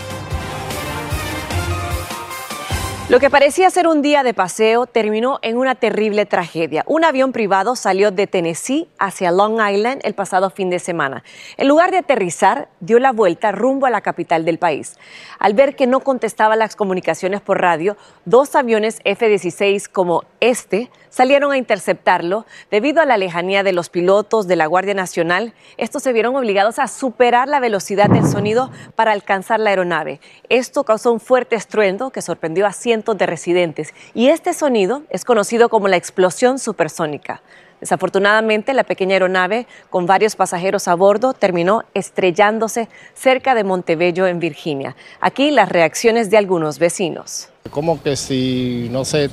Lo 3.11 3.19
que 3.19 3.29
parecía 3.29 3.69
ser 3.69 3.89
un 3.89 4.01
día 4.01 4.23
de 4.23 4.33
paseo 4.33 4.85
terminó 4.85 5.39
en 5.41 5.57
una 5.57 5.75
terrible 5.75 6.25
tragedia. 6.25 6.85
Un 6.87 7.03
avión 7.03 7.33
privado 7.33 7.75
salió 7.75 8.09
de 8.09 8.25
Tennessee 8.25 8.87
hacia 8.99 9.31
Long 9.31 9.59
Island 9.59 9.99
el 10.05 10.13
pasado 10.13 10.49
fin 10.49 10.69
de 10.69 10.79
semana. 10.79 11.21
En 11.57 11.67
lugar 11.67 11.91
de 11.91 11.97
aterrizar, 11.97 12.69
dio 12.79 12.99
la 12.99 13.11
vuelta 13.11 13.51
rumbo 13.51 13.85
a 13.85 13.89
la 13.89 13.99
capital 13.99 14.45
del 14.45 14.59
país. 14.59 14.97
Al 15.39 15.53
ver 15.55 15.75
que 15.75 15.87
no 15.87 15.99
contestaba 15.99 16.55
las 16.55 16.77
comunicaciones 16.77 17.41
por 17.41 17.59
radio, 17.59 17.97
dos 18.23 18.55
aviones 18.55 19.01
F-16 19.03 19.89
como 19.89 20.23
este 20.39 20.89
salieron 21.09 21.51
a 21.51 21.57
interceptarlo 21.57 22.45
debido 22.69 23.01
a 23.01 23.05
la 23.05 23.17
lejanía 23.17 23.61
de 23.63 23.73
los 23.73 23.89
pilotos 23.89 24.47
de 24.47 24.55
la 24.55 24.67
Guardia 24.67 24.93
Nacional. 24.93 25.53
Estos 25.75 26.03
se 26.03 26.13
vieron 26.13 26.37
obligados 26.37 26.79
a 26.79 26.87
superar 26.87 27.49
la 27.49 27.59
velocidad 27.59 28.09
del 28.09 28.25
sonido 28.25 28.71
para 28.95 29.11
alcanzar 29.11 29.59
la 29.59 29.71
aeronave. 29.71 30.21
Esto 30.47 30.85
causó 30.85 31.11
un 31.11 31.19
fuerte 31.19 31.57
estruendo 31.57 32.11
que 32.11 32.21
sorprendió 32.21 32.65
a 32.65 32.71
cientos 32.71 33.00
de 33.01 33.25
residentes 33.25 33.93
y 34.13 34.27
este 34.27 34.53
sonido 34.53 35.03
es 35.09 35.25
conocido 35.25 35.69
como 35.69 35.87
la 35.87 35.97
explosión 35.97 36.59
supersónica. 36.59 37.41
Desafortunadamente, 37.79 38.73
la 38.75 38.83
pequeña 38.83 39.13
aeronave 39.13 39.65
con 39.89 40.05
varios 40.05 40.35
pasajeros 40.35 40.87
a 40.87 40.93
bordo 40.93 41.33
terminó 41.33 41.83
estrellándose 41.95 42.87
cerca 43.15 43.55
de 43.55 43.63
Montebello, 43.63 44.27
en 44.27 44.39
Virginia. 44.39 44.95
Aquí 45.19 45.49
las 45.49 45.67
reacciones 45.67 46.29
de 46.29 46.37
algunos 46.37 46.77
vecinos. 46.77 47.49
Como 47.71 48.01
que 48.01 48.15
si, 48.15 48.87
no 48.91 49.03
sé, 49.03 49.31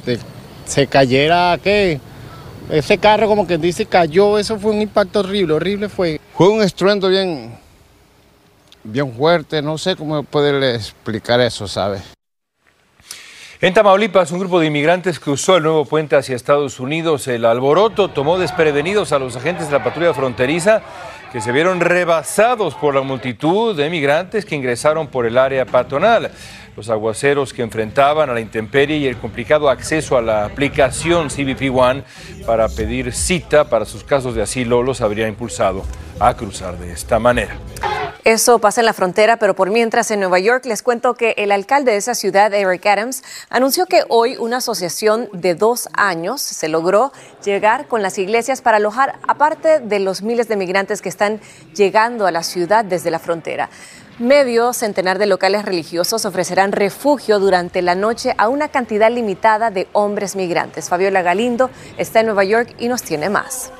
se 0.64 0.86
cayera, 0.86 1.58
¿qué? 1.62 2.00
Ese 2.70 2.96
carro 2.96 3.28
como 3.28 3.46
que 3.46 3.58
dice 3.58 3.84
cayó, 3.84 4.38
eso 4.38 4.58
fue 4.58 4.72
un 4.72 4.80
impacto 4.80 5.20
horrible, 5.20 5.52
horrible 5.52 5.90
fue. 5.90 6.18
Fue 6.34 6.48
un 6.48 6.62
estruendo 6.62 7.08
bien, 7.08 7.54
bien 8.82 9.12
fuerte, 9.12 9.60
no 9.60 9.76
sé 9.76 9.94
cómo 9.94 10.22
poderle 10.22 10.74
explicar 10.74 11.40
eso, 11.40 11.68
¿sabes? 11.68 12.17
En 13.60 13.74
Tamaulipas, 13.74 14.30
un 14.30 14.38
grupo 14.38 14.60
de 14.60 14.68
inmigrantes 14.68 15.18
cruzó 15.18 15.56
el 15.56 15.64
nuevo 15.64 15.84
puente 15.84 16.14
hacia 16.14 16.36
Estados 16.36 16.78
Unidos. 16.78 17.26
El 17.26 17.44
alboroto 17.44 18.06
tomó 18.06 18.38
desprevenidos 18.38 19.10
a 19.10 19.18
los 19.18 19.34
agentes 19.34 19.66
de 19.66 19.72
la 19.72 19.82
patrulla 19.82 20.14
fronteriza 20.14 20.80
que 21.32 21.40
se 21.40 21.50
vieron 21.50 21.80
rebasados 21.80 22.76
por 22.76 22.94
la 22.94 23.00
multitud 23.00 23.76
de 23.76 23.88
inmigrantes 23.88 24.44
que 24.44 24.54
ingresaron 24.54 25.08
por 25.08 25.26
el 25.26 25.36
área 25.36 25.66
patronal. 25.66 26.30
Los 26.76 26.88
aguaceros 26.88 27.52
que 27.52 27.62
enfrentaban 27.62 28.30
a 28.30 28.34
la 28.34 28.40
intemperie 28.40 28.98
y 28.98 29.08
el 29.08 29.16
complicado 29.16 29.68
acceso 29.68 30.16
a 30.16 30.22
la 30.22 30.44
aplicación 30.44 31.26
CBP 31.26 31.76
One 31.76 32.04
para 32.46 32.68
pedir 32.68 33.12
cita 33.12 33.68
para 33.68 33.86
sus 33.86 34.04
casos 34.04 34.36
de 34.36 34.42
asilo 34.42 34.84
los 34.84 35.00
habría 35.00 35.26
impulsado 35.26 35.82
a 36.20 36.32
cruzar 36.34 36.78
de 36.78 36.92
esta 36.92 37.18
manera. 37.18 37.58
Eso 38.28 38.58
pasa 38.58 38.82
en 38.82 38.84
la 38.84 38.92
frontera, 38.92 39.38
pero 39.38 39.54
por 39.54 39.70
mientras 39.70 40.10
en 40.10 40.20
Nueva 40.20 40.38
York 40.38 40.66
les 40.66 40.82
cuento 40.82 41.14
que 41.14 41.32
el 41.38 41.50
alcalde 41.50 41.92
de 41.92 41.96
esa 41.96 42.14
ciudad, 42.14 42.52
Eric 42.52 42.84
Adams, 42.84 43.22
anunció 43.48 43.86
que 43.86 44.02
hoy 44.10 44.36
una 44.36 44.58
asociación 44.58 45.30
de 45.32 45.54
dos 45.54 45.88
años 45.94 46.42
se 46.42 46.68
logró 46.68 47.10
llegar 47.42 47.86
con 47.86 48.02
las 48.02 48.18
iglesias 48.18 48.60
para 48.60 48.76
alojar, 48.76 49.18
aparte 49.26 49.80
de 49.80 49.98
los 49.98 50.20
miles 50.20 50.46
de 50.46 50.56
migrantes 50.56 51.00
que 51.00 51.08
están 51.08 51.40
llegando 51.74 52.26
a 52.26 52.30
la 52.30 52.42
ciudad 52.42 52.84
desde 52.84 53.10
la 53.10 53.18
frontera. 53.18 53.70
Medio 54.18 54.74
centenar 54.74 55.18
de 55.18 55.24
locales 55.24 55.64
religiosos 55.64 56.26
ofrecerán 56.26 56.72
refugio 56.72 57.38
durante 57.38 57.80
la 57.80 57.94
noche 57.94 58.34
a 58.36 58.50
una 58.50 58.68
cantidad 58.68 59.10
limitada 59.10 59.70
de 59.70 59.88
hombres 59.94 60.36
migrantes. 60.36 60.90
Fabiola 60.90 61.22
Galindo 61.22 61.70
está 61.96 62.20
en 62.20 62.26
Nueva 62.26 62.44
York 62.44 62.74
y 62.78 62.88
nos 62.88 63.02
tiene 63.02 63.30
más. 63.30 63.72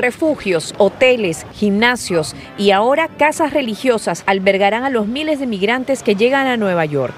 Refugios, 0.00 0.74
hoteles, 0.78 1.44
gimnasios 1.52 2.34
y 2.56 2.70
ahora 2.70 3.08
casas 3.08 3.52
religiosas 3.52 4.22
albergarán 4.24 4.84
a 4.84 4.90
los 4.90 5.06
miles 5.06 5.40
de 5.40 5.46
migrantes 5.46 6.02
que 6.02 6.14
llegan 6.14 6.46
a 6.46 6.56
Nueva 6.56 6.86
York. 6.86 7.12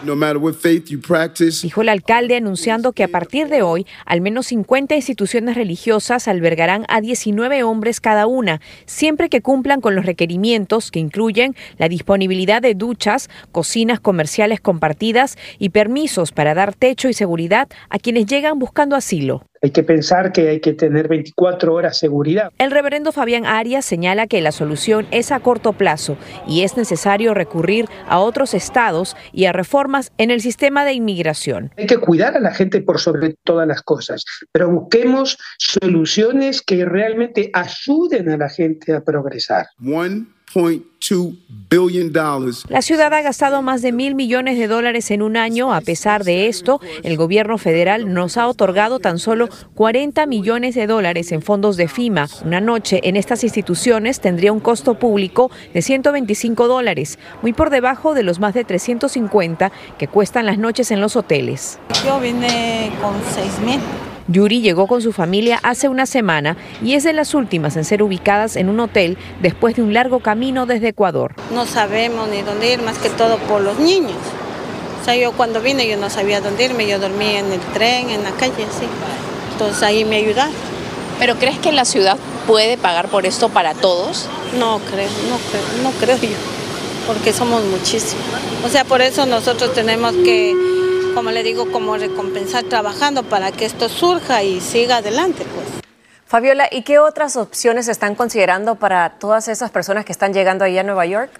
Dijo 1.62 1.82
el 1.82 1.88
alcalde 1.88 2.36
anunciando 2.36 2.92
que 2.92 3.04
a 3.04 3.08
partir 3.08 3.48
de 3.48 3.62
hoy 3.62 3.86
al 4.04 4.20
menos 4.20 4.46
50 4.46 4.96
instituciones 4.96 5.54
religiosas 5.54 6.26
albergarán 6.26 6.84
a 6.88 7.00
19 7.00 7.62
hombres 7.62 8.00
cada 8.00 8.26
una, 8.26 8.60
siempre 8.84 9.28
que 9.28 9.42
cumplan 9.42 9.80
con 9.80 9.94
los 9.94 10.04
requerimientos 10.04 10.90
que 10.90 10.98
incluyen 10.98 11.54
la 11.78 11.88
disponibilidad 11.88 12.60
de 12.60 12.74
duchas, 12.74 13.30
cocinas 13.52 14.00
comerciales 14.00 14.60
compartidas 14.60 15.38
y 15.60 15.68
permisos 15.68 16.32
para 16.32 16.54
dar 16.54 16.74
techo 16.74 17.08
y 17.08 17.14
seguridad 17.14 17.68
a 17.90 18.00
quienes 18.00 18.26
llegan 18.26 18.58
buscando 18.58 18.96
asilo. 18.96 19.44
Hay 19.64 19.70
que 19.70 19.84
pensar 19.84 20.32
que 20.32 20.48
hay 20.48 20.58
que 20.58 20.72
tener 20.72 21.06
24 21.06 21.72
horas 21.72 21.96
seguridad. 21.96 22.50
El 22.58 22.72
reverendo 22.72 23.12
Fabián 23.12 23.46
Arias 23.46 23.84
señala 23.84 24.26
que 24.26 24.40
la 24.40 24.50
solución 24.50 25.06
es 25.12 25.30
a 25.30 25.38
corto 25.38 25.72
plazo 25.72 26.16
y 26.48 26.64
es 26.64 26.76
necesario 26.76 27.32
recurrir 27.32 27.86
a 28.08 28.18
otros 28.18 28.54
estados 28.54 29.16
y 29.32 29.44
a 29.44 29.52
reformas 29.52 30.10
en 30.18 30.32
el 30.32 30.40
sistema 30.40 30.84
de 30.84 30.94
inmigración. 30.94 31.70
Hay 31.76 31.86
que 31.86 31.98
cuidar 31.98 32.36
a 32.36 32.40
la 32.40 32.52
gente 32.52 32.80
por 32.80 32.98
sobre 32.98 33.36
todas 33.44 33.68
las 33.68 33.82
cosas, 33.82 34.24
pero 34.50 34.68
busquemos 34.68 35.38
soluciones 35.58 36.60
que 36.60 36.84
realmente 36.84 37.48
ayuden 37.52 38.30
a 38.30 38.36
la 38.36 38.48
gente 38.48 38.92
a 38.92 39.04
progresar. 39.04 39.66
La 42.68 42.82
ciudad 42.82 43.12
ha 43.12 43.22
gastado 43.22 43.62
más 43.62 43.82
de 43.82 43.92
mil 43.92 44.14
millones 44.14 44.58
de 44.58 44.68
dólares 44.68 45.10
en 45.10 45.22
un 45.22 45.36
año. 45.36 45.72
A 45.72 45.80
pesar 45.80 46.24
de 46.24 46.46
esto, 46.46 46.80
el 47.02 47.16
gobierno 47.16 47.58
federal 47.58 48.12
nos 48.12 48.36
ha 48.36 48.46
otorgado 48.46 48.98
tan 48.98 49.18
solo 49.18 49.48
40 49.74 50.26
millones 50.26 50.74
de 50.74 50.86
dólares 50.86 51.32
en 51.32 51.42
fondos 51.42 51.76
de 51.76 51.88
FIMA. 51.88 52.28
Una 52.44 52.60
noche 52.60 53.00
en 53.04 53.16
estas 53.16 53.42
instituciones 53.44 54.20
tendría 54.20 54.52
un 54.52 54.60
costo 54.60 54.98
público 54.98 55.50
de 55.72 55.82
125 55.82 56.68
dólares, 56.68 57.18
muy 57.40 57.52
por 57.52 57.70
debajo 57.70 58.14
de 58.14 58.22
los 58.22 58.38
más 58.38 58.54
de 58.54 58.64
350 58.64 59.72
que 59.98 60.08
cuestan 60.08 60.46
las 60.46 60.58
noches 60.58 60.90
en 60.90 61.00
los 61.00 61.16
hoteles. 61.16 61.78
Yo 62.04 62.20
vine 62.20 62.92
con 63.00 63.14
6 63.34 63.58
mil. 63.64 63.80
Yuri 64.32 64.62
llegó 64.62 64.86
con 64.86 65.02
su 65.02 65.12
familia 65.12 65.60
hace 65.62 65.88
una 65.88 66.06
semana 66.06 66.56
y 66.82 66.94
es 66.94 67.04
de 67.04 67.12
las 67.12 67.34
últimas 67.34 67.76
en 67.76 67.84
ser 67.84 68.02
ubicadas 68.02 68.56
en 68.56 68.68
un 68.68 68.80
hotel 68.80 69.18
después 69.42 69.76
de 69.76 69.82
un 69.82 69.92
largo 69.92 70.20
camino 70.20 70.64
desde 70.66 70.88
Ecuador. 70.88 71.34
No 71.52 71.66
sabemos 71.66 72.28
ni 72.28 72.40
dónde 72.42 72.72
ir, 72.72 72.82
más 72.82 72.98
que 72.98 73.10
todo 73.10 73.36
por 73.38 73.60
los 73.60 73.78
niños. 73.78 74.16
O 75.00 75.04
sea, 75.04 75.16
yo 75.16 75.32
cuando 75.32 75.60
vine 75.60 75.86
yo 75.86 75.96
no 75.98 76.08
sabía 76.08 76.40
dónde 76.40 76.64
irme, 76.64 76.88
yo 76.88 76.98
dormí 76.98 77.36
en 77.36 77.52
el 77.52 77.60
tren, 77.74 78.08
en 78.08 78.22
la 78.24 78.30
calle, 78.30 78.66
sí. 78.78 78.86
Entonces 79.52 79.82
ahí 79.82 80.04
me 80.04 80.16
ayudaron. 80.16 80.54
¿Pero 81.18 81.36
crees 81.36 81.58
que 81.58 81.70
la 81.70 81.84
ciudad 81.84 82.16
puede 82.46 82.78
pagar 82.78 83.08
por 83.08 83.26
esto 83.26 83.48
para 83.50 83.74
todos? 83.74 84.28
No 84.58 84.80
creo, 84.90 85.10
no 85.28 85.38
creo, 85.50 85.82
no 85.82 85.90
creo 86.00 86.16
yo, 86.16 86.36
porque 87.06 87.32
somos 87.32 87.62
muchísimos. 87.64 88.24
O 88.64 88.68
sea, 88.68 88.84
por 88.84 89.02
eso 89.02 89.26
nosotros 89.26 89.72
tenemos 89.74 90.14
que 90.24 90.71
como 91.14 91.30
le 91.30 91.42
digo, 91.42 91.70
como 91.70 91.96
recompensar 91.96 92.64
trabajando 92.64 93.22
para 93.22 93.52
que 93.52 93.64
esto 93.64 93.88
surja 93.88 94.42
y 94.42 94.60
siga 94.60 94.96
adelante, 94.98 95.44
pues. 95.54 95.68
Fabiola, 96.26 96.68
¿y 96.70 96.82
qué 96.82 96.98
otras 96.98 97.36
opciones 97.36 97.88
están 97.88 98.14
considerando 98.14 98.76
para 98.76 99.10
todas 99.18 99.48
esas 99.48 99.70
personas 99.70 100.06
que 100.06 100.12
están 100.12 100.32
llegando 100.32 100.64
ahí 100.64 100.78
a 100.78 100.82
Nueva 100.82 101.04
York? 101.04 101.30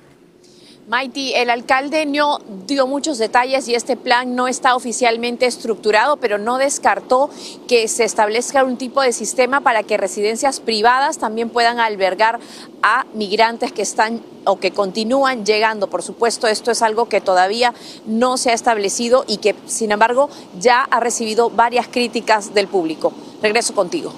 Mighty, 0.89 1.33
el 1.35 1.49
alcalde 1.49 2.07
no 2.07 2.41
dio 2.67 2.89
muchos 2.89 3.17
detalles 3.19 3.69
y 3.69 3.77
este 3.77 3.97
plan 3.97 4.35
no 4.35 4.49
está 4.49 4.75
oficialmente 4.75 5.47
estructurado, 5.47 6.17
pero 6.17 6.39
no 6.39 6.59
descartó 6.59 7.31
que 7.69 7.87
se 7.87 8.03
establezca 8.03 8.65
un 8.65 8.77
tipo 8.77 9.01
de 9.01 9.12
sistema 9.12 9.61
para 9.61 9.85
que 9.85 9.97
residencias 9.97 10.59
privadas 10.59 11.19
también 11.19 11.51
puedan 11.51 11.79
albergar 11.79 12.41
a 12.83 13.07
migrantes 13.15 13.71
que 13.71 13.83
están 13.83 14.23
o 14.45 14.59
que 14.59 14.73
continúan 14.73 15.47
llegando. 15.47 15.89
Por 15.89 16.03
supuesto, 16.03 16.49
esto 16.49 16.73
es 16.73 16.83
algo 16.83 17.09
que 17.09 17.21
todavía 17.21 17.75
no 18.05 18.37
se 18.37 18.51
ha 18.51 18.55
establecido 18.55 19.25
y 19.29 19.37
que, 19.37 19.55
sin 19.67 19.93
embargo, 19.93 20.31
ya 20.59 20.83
ha 20.83 20.99
recibido 20.99 21.49
varias 21.49 21.87
críticas 21.87 22.55
del 22.55 22.67
público. 22.67 23.12
Regreso 23.41 23.73
contigo. 23.73 24.12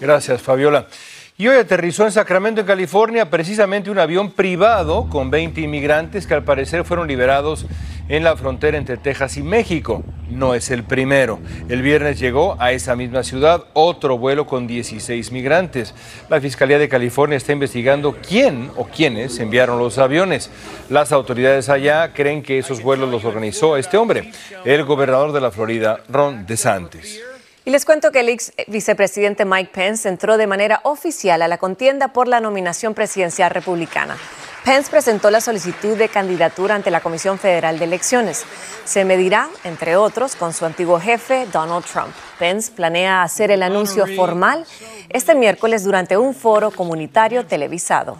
Gracias, 0.00 0.42
Fabiola. 0.42 0.86
Y 1.36 1.48
hoy 1.48 1.56
aterrizó 1.56 2.04
en 2.04 2.12
Sacramento, 2.12 2.60
en 2.60 2.66
California, 2.68 3.28
precisamente 3.28 3.90
un 3.90 3.98
avión 3.98 4.30
privado 4.30 5.08
con 5.10 5.32
20 5.32 5.62
inmigrantes 5.62 6.28
que 6.28 6.34
al 6.34 6.44
parecer 6.44 6.84
fueron 6.84 7.08
liberados 7.08 7.66
en 8.08 8.22
la 8.22 8.36
frontera 8.36 8.78
entre 8.78 8.98
Texas 8.98 9.36
y 9.36 9.42
México. 9.42 10.04
No 10.30 10.54
es 10.54 10.70
el 10.70 10.84
primero. 10.84 11.40
El 11.68 11.82
viernes 11.82 12.20
llegó 12.20 12.56
a 12.60 12.70
esa 12.70 12.94
misma 12.94 13.24
ciudad 13.24 13.64
otro 13.72 14.16
vuelo 14.16 14.46
con 14.46 14.68
16 14.68 15.32
migrantes. 15.32 15.92
La 16.30 16.40
Fiscalía 16.40 16.78
de 16.78 16.88
California 16.88 17.36
está 17.36 17.50
investigando 17.50 18.16
quién 18.16 18.70
o 18.76 18.84
quiénes 18.84 19.40
enviaron 19.40 19.80
los 19.80 19.98
aviones. 19.98 20.52
Las 20.88 21.10
autoridades 21.10 21.68
allá 21.68 22.12
creen 22.12 22.44
que 22.44 22.58
esos 22.58 22.80
vuelos 22.80 23.10
los 23.10 23.24
organizó 23.24 23.76
este 23.76 23.96
hombre, 23.96 24.30
el 24.64 24.84
gobernador 24.84 25.32
de 25.32 25.40
la 25.40 25.50
Florida, 25.50 25.98
Ron 26.08 26.46
DeSantis. 26.46 27.33
Y 27.66 27.70
les 27.70 27.86
cuento 27.86 28.12
que 28.12 28.20
el 28.20 28.28
ex 28.28 28.52
vicepresidente 28.66 29.46
Mike 29.46 29.70
Pence 29.72 30.06
entró 30.06 30.36
de 30.36 30.46
manera 30.46 30.80
oficial 30.82 31.40
a 31.40 31.48
la 31.48 31.56
contienda 31.56 32.08
por 32.08 32.28
la 32.28 32.40
nominación 32.40 32.92
presidencial 32.92 33.50
republicana. 33.50 34.18
Pence 34.64 34.90
presentó 34.90 35.30
la 35.30 35.40
solicitud 35.40 35.96
de 35.96 36.10
candidatura 36.10 36.74
ante 36.74 36.90
la 36.90 37.00
Comisión 37.00 37.38
Federal 37.38 37.78
de 37.78 37.86
Elecciones. 37.86 38.44
Se 38.84 39.06
medirá, 39.06 39.48
entre 39.62 39.96
otros, 39.96 40.36
con 40.36 40.52
su 40.52 40.66
antiguo 40.66 41.00
jefe, 41.00 41.46
Donald 41.52 41.86
Trump. 41.86 42.14
Pence 42.38 42.70
planea 42.70 43.22
hacer 43.22 43.50
el 43.50 43.62
anuncio 43.62 44.06
formal 44.14 44.66
este 45.08 45.34
miércoles 45.34 45.84
durante 45.84 46.18
un 46.18 46.34
foro 46.34 46.70
comunitario 46.70 47.46
televisado. 47.46 48.18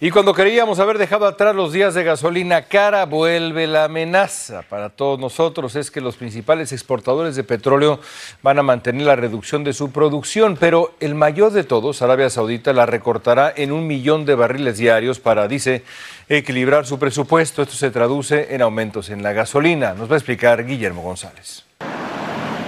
Y 0.00 0.12
cuando 0.12 0.32
queríamos 0.32 0.78
haber 0.78 0.96
dejado 0.96 1.26
atrás 1.26 1.56
los 1.56 1.72
días 1.72 1.92
de 1.92 2.04
gasolina 2.04 2.62
cara, 2.62 3.04
vuelve 3.04 3.66
la 3.66 3.84
amenaza 3.84 4.62
para 4.62 4.90
todos 4.90 5.18
nosotros. 5.18 5.74
Es 5.74 5.90
que 5.90 6.00
los 6.00 6.16
principales 6.16 6.70
exportadores 6.70 7.34
de 7.34 7.42
petróleo 7.42 7.98
van 8.40 8.60
a 8.60 8.62
mantener 8.62 9.08
la 9.08 9.16
reducción 9.16 9.64
de 9.64 9.72
su 9.72 9.90
producción, 9.90 10.56
pero 10.56 10.94
el 11.00 11.16
mayor 11.16 11.50
de 11.50 11.64
todos, 11.64 12.00
Arabia 12.00 12.30
Saudita, 12.30 12.72
la 12.72 12.86
recortará 12.86 13.52
en 13.56 13.72
un 13.72 13.88
millón 13.88 14.24
de 14.24 14.36
barriles 14.36 14.78
diarios 14.78 15.18
para, 15.18 15.48
dice, 15.48 15.82
equilibrar 16.28 16.86
su 16.86 17.00
presupuesto. 17.00 17.62
Esto 17.62 17.74
se 17.74 17.90
traduce 17.90 18.54
en 18.54 18.62
aumentos 18.62 19.10
en 19.10 19.24
la 19.24 19.32
gasolina. 19.32 19.94
Nos 19.94 20.08
va 20.08 20.14
a 20.14 20.18
explicar 20.18 20.64
Guillermo 20.64 21.02
González. 21.02 21.64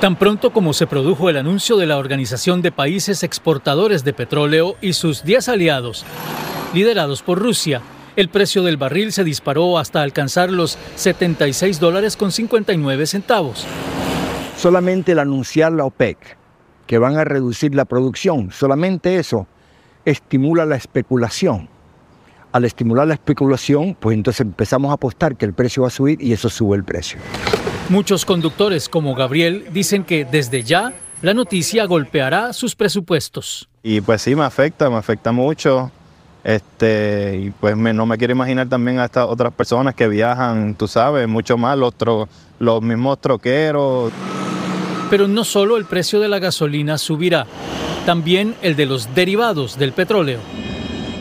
Tan 0.01 0.17
pronto 0.17 0.51
como 0.51 0.73
se 0.73 0.89
produjo 0.89 1.29
el 1.29 1.37
anuncio 1.37 1.77
de 1.77 1.87
la 1.87 1.99
Organización 1.99 2.61
de 2.61 2.73
Países 2.73 3.23
Exportadores 3.23 4.03
de 4.03 4.15
Petróleo 4.15 4.75
y 4.81 4.95
sus 4.95 5.23
10 5.23 5.49
aliados, 5.51 6.05
liderados 6.73 7.23
por 7.23 7.39
Rusia, 7.39 7.83
el 8.17 8.29
precio 8.29 8.63
del 8.63 8.77
barril 8.77 9.13
se 9.13 9.25
disparó 9.25 9.79
hasta 9.79 10.03
alcanzar 10.03 10.51
los 10.51 10.79
76 10.97 11.81
dólares 11.81 12.17
con 12.17 12.33
59 12.33 13.07
centavos. 13.07 13.67
Solamente 14.57 15.13
el 15.13 15.19
anunciar 15.19 15.73
la 15.73 15.85
OPEC 15.85 16.37
que 16.87 16.99
van 16.99 17.17
a 17.17 17.25
reducir 17.25 17.75
la 17.75 17.85
producción. 17.85 18.51
Solamente 18.51 19.17
eso 19.17 19.47
estimula 20.05 20.67
la 20.67 20.77
especulación. 20.77 21.69
Al 22.53 22.65
estimular 22.65 23.07
la 23.07 23.15
especulación, 23.15 23.97
pues 23.99 24.17
entonces 24.17 24.41
empezamos 24.41 24.91
a 24.91 24.95
apostar 24.95 25.37
que 25.37 25.45
el 25.45 25.55
precio 25.55 25.83
va 25.83 25.89
a 25.89 25.93
subir 25.93 26.21
y 26.21 26.33
eso 26.33 26.49
sube 26.49 26.77
el 26.77 26.83
precio. 26.83 27.21
Muchos 27.89 28.25
conductores 28.25 28.89
como 28.89 29.15
Gabriel 29.15 29.67
dicen 29.73 30.03
que 30.03 30.25
desde 30.25 30.65
ya 30.65 30.93
la 31.23 31.33
noticia 31.33 31.85
golpeará 31.85 32.53
sus 32.53 32.75
presupuestos. 32.75 33.69
Y 33.83 34.01
pues 34.01 34.23
sí, 34.23 34.35
me 34.35 34.45
afecta, 34.45 34.91
me 34.91 34.97
afecta 34.97 35.31
mucho. 35.33 35.93
Este, 36.43 37.39
y 37.45 37.51
pues 37.51 37.77
no 37.77 38.07
me 38.07 38.17
quiero 38.17 38.33
imaginar 38.33 38.69
también 38.69 38.99
a 38.99 39.05
estas 39.05 39.29
otras 39.29 39.53
personas 39.53 39.95
que 39.95 40.09
viajan, 40.09 40.75
tú 40.75 40.89
sabes, 40.89 41.29
mucho 41.29 41.59
más, 41.59 41.77
los, 41.77 41.95
los 42.59 42.83
mismos 42.83 43.21
troqueros. 43.21 44.13
Pero 45.11 45.29
no 45.29 45.45
solo 45.45 45.77
el 45.77 45.85
precio 45.85 46.21
de 46.21 46.29
la 46.29 46.39
gasolina 46.39 46.97
subirá, 46.97 47.47
también 48.07 48.55
el 48.63 48.77
de 48.77 48.87
los 48.87 49.15
derivados 49.15 49.79
del 49.79 49.93
petróleo. 49.93 50.39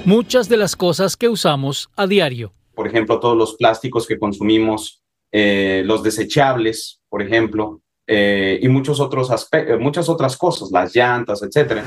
Muchas 0.05 0.47
de 0.47 0.57
las 0.57 0.75
cosas 0.75 1.17
que 1.17 1.27
usamos 1.27 1.89
a 1.95 2.07
diario. 2.07 2.53
Por 2.73 2.87
ejemplo, 2.87 3.19
todos 3.19 3.37
los 3.37 3.55
plásticos 3.55 4.07
que 4.07 4.17
consumimos, 4.17 5.03
eh, 5.31 5.83
los 5.85 6.01
desechables, 6.01 7.01
por 7.09 7.21
ejemplo, 7.21 7.81
eh, 8.11 8.57
y 8.59 8.67
muchos 8.69 8.99
otros 8.99 9.29
aspectos, 9.29 9.79
muchas 9.79 10.09
otras 10.09 10.35
cosas, 10.35 10.71
las 10.71 10.95
llantas, 10.95 11.43
etcétera. 11.43 11.83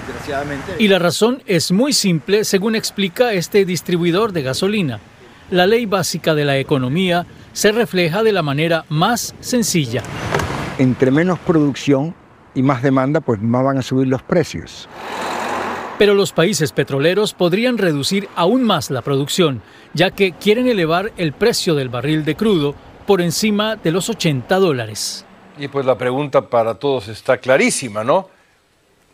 Y 0.78 0.86
la 0.86 1.00
razón 1.00 1.42
es 1.46 1.72
muy 1.72 1.92
simple, 1.92 2.44
según 2.44 2.76
explica 2.76 3.32
este 3.32 3.64
distribuidor 3.64 4.32
de 4.32 4.42
gasolina. 4.42 5.00
La 5.50 5.66
ley 5.66 5.84
básica 5.84 6.36
de 6.36 6.44
la 6.44 6.58
economía 6.58 7.26
se 7.52 7.72
refleja 7.72 8.22
de 8.22 8.30
la 8.30 8.42
manera 8.42 8.84
más 8.88 9.34
sencilla. 9.40 10.04
Entre 10.78 11.10
menos 11.10 11.40
producción 11.40 12.14
y 12.54 12.62
más 12.62 12.84
demanda, 12.84 13.20
pues 13.20 13.42
más 13.42 13.64
van 13.64 13.78
a 13.78 13.82
subir 13.82 14.06
los 14.06 14.22
precios. 14.22 14.88
Pero 15.98 16.14
los 16.14 16.30
países 16.32 16.70
petroleros 16.70 17.34
podrían 17.34 17.78
reducir 17.78 18.28
aún 18.36 18.62
más 18.62 18.92
la 18.92 19.02
producción, 19.02 19.60
ya 19.92 20.12
que 20.12 20.30
quieren 20.30 20.68
elevar 20.68 21.12
el 21.16 21.32
precio 21.32 21.74
del 21.74 21.88
barril 21.88 22.24
de 22.24 22.36
crudo 22.36 22.76
por 23.08 23.20
encima 23.20 23.74
de 23.74 23.90
los 23.90 24.08
80 24.08 24.56
dólares. 24.60 25.26
Y 25.58 25.68
pues 25.68 25.84
la 25.84 25.98
pregunta 25.98 26.42
para 26.42 26.74
todos 26.74 27.08
está 27.08 27.36
clarísima, 27.36 28.02
¿no? 28.02 28.28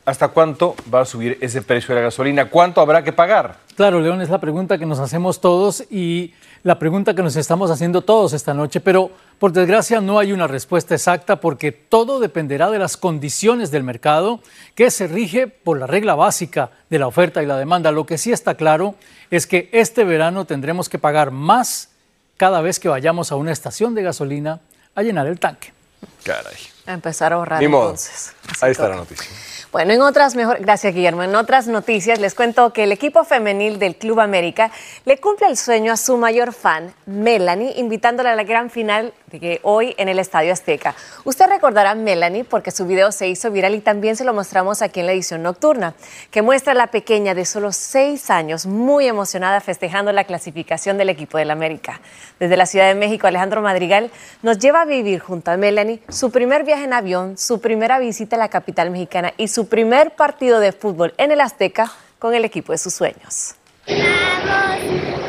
¿Hasta 0.04 0.28
cuánto 0.28 0.75
va 0.92 1.02
a 1.02 1.04
subir 1.04 1.37
ese 1.40 1.61
precio 1.61 1.95
de 1.95 2.00
la 2.00 2.07
gasolina? 2.07 2.49
¿Cuánto 2.49 2.80
habrá 2.80 3.02
que 3.02 3.12
pagar? 3.12 3.57
Claro, 3.76 4.00
León, 4.00 4.23
es 4.23 4.30
la 4.30 4.40
pregunta 4.40 4.78
que 4.78 4.87
nos 4.87 5.00
hacemos 5.00 5.40
todos 5.40 5.85
y 5.90 6.33
la 6.62 6.78
pregunta 6.78 7.14
que 7.14 7.23
nos 7.23 7.37
estamos 7.37 7.71
haciendo 7.71 8.02
todos 8.02 8.33
esta 8.33 8.54
noche, 8.54 8.80
pero 8.80 9.11
por 9.38 9.52
desgracia 9.52 10.00
no 10.00 10.18
hay 10.18 10.33
una 10.33 10.47
respuesta 10.47 10.95
exacta 10.95 11.40
porque 11.40 11.73
todo 11.73 12.21
dependerá 12.21 12.71
de 12.71 12.78
las 12.78 12.97
condiciones 12.97 13.71
del 13.71 13.83
mercado 13.83 14.40
que 14.75 14.90
se 14.90 15.09
rige 15.09 15.47
por 15.47 15.78
la 15.78 15.87
regla 15.87 16.14
básica 16.14 16.71
de 16.88 16.99
la 16.99 17.07
oferta 17.07 17.42
y 17.42 17.47
la 17.47 17.59
demanda. 17.59 17.92
Lo 17.92 18.07
que 18.07 18.16
sí 18.16 18.33
está 18.33 18.54
claro 18.54 18.95
es 19.30 19.47
que 19.47 19.68
este 19.73 20.04
verano 20.04 20.47
tendremos 20.47 20.88
que 20.88 20.99
pagar 20.99 21.30
más 21.33 21.90
cada 22.37 22.62
vez 22.62 22.80
que 22.80 22.88
vayamos 22.88 23.30
a 23.30 23.37
una 23.37 23.52
estación 23.52 23.95
de 23.95 24.04
gasolina 24.04 24.61
a 24.95 25.02
llenar 25.02 25.26
el 25.26 25.38
tanque. 25.38 25.77
Caray. 26.24 26.56
A 26.86 26.92
empezar 26.92 27.32
a 27.32 27.36
ahorrar 27.36 27.62
entonces. 27.62 28.32
Ahí 28.60 28.72
está 28.72 28.88
la 28.88 28.96
noticia. 28.96 29.26
Bueno, 29.70 29.92
en 29.92 30.00
otras 30.00 30.34
mejor, 30.34 30.60
gracias 30.60 30.94
Guillermo. 30.94 31.22
En 31.22 31.37
otras 31.37 31.66
noticias 31.66 32.18
les 32.18 32.34
cuento 32.34 32.72
que 32.72 32.84
el 32.84 32.92
equipo 32.92 33.25
femenil 33.25 33.78
del 33.78 33.96
Club 33.96 34.18
América 34.20 34.70
le 35.04 35.18
cumple 35.18 35.46
el 35.46 35.58
sueño 35.58 35.92
a 35.92 35.98
su 35.98 36.16
mayor 36.16 36.54
fan, 36.54 36.94
Melanie, 37.04 37.75
invitándola 37.76 38.32
a 38.32 38.34
la 38.34 38.44
gran 38.44 38.70
final 38.70 39.12
de 39.30 39.60
hoy 39.62 39.94
en 39.98 40.08
el 40.08 40.18
Estadio 40.18 40.54
Azteca. 40.54 40.94
Usted 41.25 41.48
recordará 41.48 41.90
a 41.90 41.94
Melanie 41.94 42.44
porque 42.44 42.70
su 42.70 42.87
video 42.87 43.12
se 43.12 43.28
hizo 43.28 43.50
viral 43.50 43.75
y 43.75 43.80
también 43.80 44.16
se 44.16 44.25
lo 44.25 44.32
mostramos 44.32 44.80
aquí 44.80 45.00
en 45.00 45.06
la 45.06 45.12
edición 45.12 45.42
nocturna, 45.42 45.92
que 46.30 46.40
muestra 46.40 46.72
a 46.72 46.75
la 46.75 46.87
pequeña 46.87 47.34
de 47.34 47.44
solo 47.44 47.70
seis 47.72 48.30
años 48.30 48.64
muy 48.64 49.06
emocionada 49.06 49.60
festejando 49.60 50.12
la 50.12 50.25
clasificación 50.25 50.96
del 50.96 51.10
equipo 51.10 51.37
del 51.37 51.50
América. 51.50 52.00
Desde 52.40 52.56
la 52.56 52.64
Ciudad 52.64 52.88
de 52.88 52.94
México, 52.94 53.26
Alejandro 53.26 53.60
Madrigal 53.60 54.10
nos 54.40 54.58
lleva 54.58 54.80
a 54.80 54.84
vivir 54.87 55.20
junto 55.20 55.50
a 55.50 55.58
Melanie 55.58 56.00
su 56.09 56.31
primer 56.31 56.64
viaje 56.64 56.85
en 56.85 56.94
avión, 56.94 57.37
su 57.37 57.61
primera 57.61 57.98
visita 57.98 58.37
a 58.37 58.38
la 58.38 58.48
capital 58.48 58.90
mexicana 58.90 59.35
y 59.37 59.48
su 59.48 59.67
primer 59.68 60.16
partido 60.16 60.61
de 60.61 60.72
fútbol 60.72 61.14
en 61.16 61.31
el 61.31 61.40
Azteca 61.40 61.92
con 62.18 62.35
el 62.35 62.44
equipo 62.44 62.72
de 62.72 62.78
sus 62.78 62.94
sueños. 62.94 63.54
Vamos, 63.87 64.81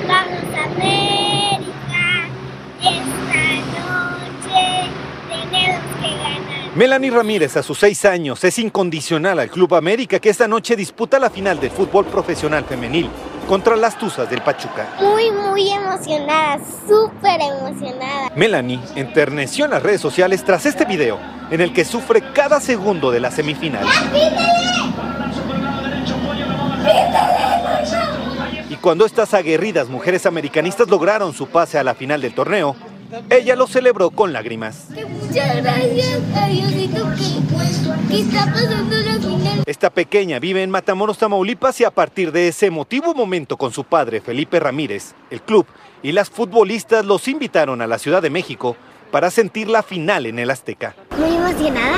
vamos 0.07 0.55
a 0.57 0.63
América. 0.65 2.27
Esta 2.81 3.43
noche 3.77 4.89
tenemos 5.29 5.81
que 6.01 6.09
ganar. 6.17 6.75
Melanie 6.75 7.11
Ramírez, 7.11 7.57
a 7.57 7.63
sus 7.63 7.77
seis 7.77 8.03
años, 8.05 8.43
es 8.43 8.59
incondicional 8.59 9.39
al 9.39 9.49
Club 9.49 9.75
América 9.75 10.19
que 10.19 10.29
esta 10.29 10.47
noche 10.47 10.75
disputa 10.75 11.19
la 11.19 11.29
final 11.29 11.59
del 11.59 11.71
fútbol 11.71 12.05
profesional 12.05 12.63
femenil 12.65 13.09
contra 13.47 13.75
las 13.75 13.97
Tuzas 13.97 14.29
del 14.29 14.41
Pachuca. 14.41 14.87
Muy, 14.99 15.31
muy 15.31 15.71
emocionada, 15.71 16.59
súper 16.87 17.41
emocionada. 17.41 18.29
Melanie 18.35 18.79
enterneció 18.95 19.65
en 19.65 19.71
las 19.71 19.81
redes 19.81 20.01
sociales 20.01 20.43
tras 20.43 20.65
este 20.67 20.85
video, 20.85 21.17
en 21.51 21.61
el 21.61 21.73
que 21.73 21.85
sufre 21.85 22.21
cada 22.33 22.59
segundo 22.59 23.11
de 23.11 23.19
la 23.19 23.31
semifinal. 23.31 23.85
Y 28.69 28.75
cuando 28.75 29.05
estas 29.05 29.33
aguerridas 29.33 29.89
mujeres 29.89 30.25
americanistas 30.25 30.87
lograron 30.87 31.33
su 31.33 31.47
pase 31.47 31.79
a 31.79 31.83
la 31.83 31.95
final 31.95 32.21
del 32.21 32.33
torneo, 32.33 32.75
ella 33.29 33.55
lo 33.55 33.67
celebró 33.67 34.11
con 34.11 34.31
lágrimas. 34.33 34.87
Muchas 34.89 35.63
gracias 35.63 36.19
a 36.35 36.47
Diosito 36.47 37.07
que, 37.15 38.13
que 38.13 38.21
está 38.21 38.45
pasando 38.45 38.95
la 38.97 39.13
final. 39.13 39.63
Esta 39.65 39.89
pequeña 39.89 40.39
vive 40.39 40.61
en 40.61 40.69
Matamoros, 40.69 41.17
Tamaulipas 41.17 41.81
y 41.81 41.83
a 41.83 41.91
partir 41.91 42.31
de 42.31 42.47
ese 42.47 42.67
emotivo 42.67 43.15
momento 43.15 43.57
con 43.57 43.71
su 43.71 43.83
padre 43.83 44.21
Felipe 44.21 44.59
Ramírez, 44.59 45.13
el 45.31 45.41
club 45.41 45.65
y 46.03 46.11
las 46.11 46.29
futbolistas 46.29 47.05
los 47.05 47.27
invitaron 47.27 47.81
a 47.81 47.87
la 47.87 47.97
Ciudad 47.97 48.21
de 48.21 48.29
México 48.29 48.75
para 49.11 49.31
sentir 49.31 49.67
la 49.67 49.83
final 49.83 50.25
en 50.25 50.39
el 50.39 50.49
Azteca. 50.49 50.95
Muy 51.17 51.35
emocionada. 51.35 51.97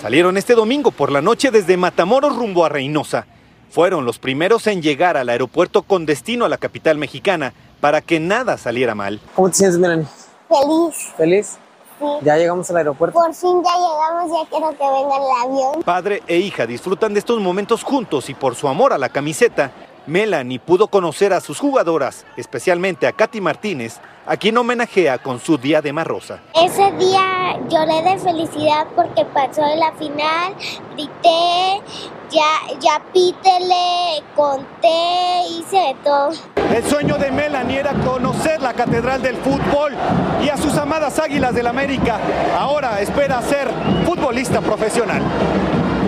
Salieron 0.00 0.36
este 0.36 0.54
domingo 0.54 0.90
por 0.90 1.10
la 1.10 1.22
noche 1.22 1.50
desde 1.50 1.76
Matamoros 1.76 2.36
rumbo 2.36 2.64
a 2.64 2.68
Reynosa. 2.68 3.26
Fueron 3.70 4.04
los 4.04 4.18
primeros 4.18 4.66
en 4.66 4.82
llegar 4.82 5.16
al 5.16 5.28
aeropuerto 5.28 5.82
con 5.82 6.06
destino 6.06 6.44
a 6.44 6.48
la 6.48 6.58
capital 6.58 6.98
mexicana 6.98 7.54
para 7.80 8.00
que 8.00 8.20
nada 8.20 8.56
saliera 8.56 8.94
mal. 8.94 9.20
¿Cómo 9.34 9.48
te 9.48 9.56
sientes, 9.56 9.78
Melanie? 9.78 10.06
Feliz. 10.48 11.12
¿Feliz? 11.16 11.58
Sí. 11.98 12.06
Ya 12.22 12.36
llegamos 12.36 12.68
al 12.70 12.76
aeropuerto. 12.78 13.18
Por 13.18 13.34
fin 13.34 13.62
ya 13.64 13.72
llegamos, 13.72 14.30
ya 14.30 14.48
quiero 14.50 14.70
que 14.70 14.84
venga 14.84 15.16
el 15.16 15.50
avión. 15.50 15.82
Padre 15.82 16.22
e 16.26 16.38
hija 16.38 16.66
disfrutan 16.66 17.14
de 17.14 17.20
estos 17.20 17.40
momentos 17.40 17.82
juntos 17.82 18.28
y 18.30 18.34
por 18.34 18.54
su 18.54 18.68
amor 18.68 18.92
a 18.92 18.98
la 18.98 19.08
camiseta, 19.08 19.72
Melanie 20.06 20.60
pudo 20.60 20.88
conocer 20.88 21.32
a 21.32 21.40
sus 21.40 21.58
jugadoras, 21.58 22.26
especialmente 22.36 23.06
a 23.06 23.12
Katy 23.12 23.40
Martínez, 23.40 24.00
a 24.26 24.36
quien 24.36 24.56
homenajea 24.56 25.18
con 25.18 25.40
su 25.40 25.58
diadema 25.58 26.04
rosa. 26.04 26.40
Ese 26.54 26.90
día 26.92 27.58
lloré 27.68 28.02
de 28.02 28.18
felicidad 28.18 28.86
porque 28.94 29.24
pasó 29.26 29.62
la 29.76 29.92
final, 29.92 30.54
grité, 30.94 31.82
ya, 32.30 32.78
ya 32.80 33.02
pítele, 33.12 34.22
conté, 34.34 35.46
hice 35.50 35.76
de 35.76 35.96
todo. 36.02 36.30
El 36.74 36.84
sueño 36.84 37.18
de 37.18 37.30
Melanie 37.30 37.80
era 37.80 37.92
conocer 37.92 38.60
la 38.60 38.72
Catedral 38.72 39.22
del 39.22 39.36
Fútbol 39.36 39.94
y 40.42 40.48
a 40.48 40.56
sus 40.56 40.76
amadas 40.76 41.18
Águilas 41.18 41.54
del 41.54 41.66
América. 41.66 42.18
Ahora 42.58 43.00
espera 43.00 43.40
ser 43.42 43.68
futbolista 44.04 44.60
profesional. 44.60 45.22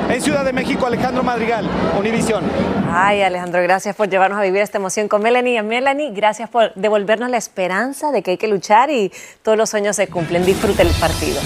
En 0.08 0.22
Ciudad 0.22 0.44
de 0.44 0.52
México, 0.52 0.86
Alejandro 0.86 1.24
Madrigal, 1.24 1.68
Univisión. 1.98 2.44
Ay, 2.88 3.22
Alejandro, 3.22 3.60
gracias 3.62 3.96
por 3.96 4.08
llevarnos 4.08 4.38
a 4.38 4.42
vivir 4.42 4.62
esta 4.62 4.78
emoción 4.78 5.08
con 5.08 5.20
Melanie. 5.20 5.60
Melanie, 5.62 6.12
gracias 6.12 6.48
por 6.48 6.72
devolvernos 6.74 7.28
la 7.28 7.38
esperanza 7.38 8.12
de 8.12 8.22
que 8.22 8.32
hay 8.32 8.36
que 8.36 8.46
luchar 8.46 8.88
y 8.90 9.12
todos 9.42 9.58
los 9.58 9.68
sueños 9.68 9.96
se 9.96 10.06
cumplen. 10.06 10.44
Disfrute 10.44 10.82
el 10.82 10.90
partido. 11.00 11.40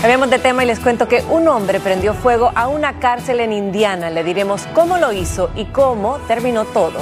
Cambiamos 0.00 0.30
de 0.30 0.40
tema 0.40 0.64
y 0.64 0.66
les 0.66 0.80
cuento 0.80 1.06
que 1.06 1.22
un 1.30 1.46
hombre 1.46 1.78
prendió 1.78 2.12
fuego 2.12 2.50
a 2.56 2.66
una 2.66 2.98
cárcel 2.98 3.38
en 3.38 3.52
Indiana. 3.52 4.10
Le 4.10 4.24
diremos 4.24 4.66
cómo 4.74 4.98
lo 4.98 5.12
hizo 5.12 5.50
y 5.54 5.66
cómo 5.66 6.18
terminó 6.26 6.64
todo. 6.64 6.98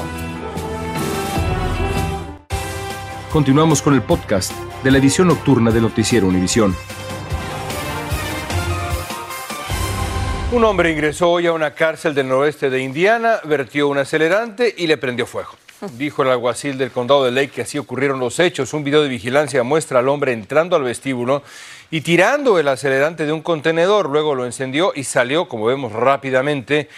Continuamos 3.33 3.81
con 3.81 3.95
el 3.95 4.03
podcast 4.03 4.53
de 4.85 4.91
la 4.91 4.99
edición 4.99 5.29
nocturna 5.29 5.71
de 5.71 5.81
Noticiero 5.81 6.27
Univisión. 6.27 6.77
Un 10.53 10.65
hombre 10.65 10.91
ingresó 10.91 11.31
hoy 11.31 11.47
a 11.47 11.53
una 11.53 11.75
cárcel 11.75 12.13
del 12.13 12.27
noroeste 12.27 12.71
de 12.71 12.83
Indiana, 12.83 13.39
vertió 13.45 13.87
un 13.87 13.99
acelerante 13.99 14.75
y 14.77 14.89
le 14.89 14.97
prendió 14.97 15.25
fuego. 15.25 15.51
Dijo 15.97 16.25
el 16.25 16.31
alguacil 16.31 16.77
del 16.77 16.91
condado 16.91 17.25
de 17.25 17.31
Lake 17.31 17.51
que 17.51 17.63
así 17.63 17.79
ocurrieron 17.79 18.19
los 18.19 18.41
hechos. 18.41 18.75
Un 18.75 18.83
video 18.83 19.01
de 19.01 19.09
vigilancia 19.09 19.63
muestra 19.63 20.01
al 20.01 20.09
hombre 20.09 20.33
entrando 20.33 20.75
al 20.75 20.83
vestíbulo 20.83 21.45
y 21.93 22.01
tirando 22.01 22.59
el 22.59 22.67
acelerante 22.67 23.27
de 23.27 23.33
un 23.33 23.43
contenedor. 23.43 24.11
Luego 24.11 24.35
lo 24.35 24.45
encendió 24.45 24.93
y 24.93 25.05
salió, 25.05 25.47
como 25.49 25.67
vemos 25.67 25.93
rápidamente. 25.93 26.89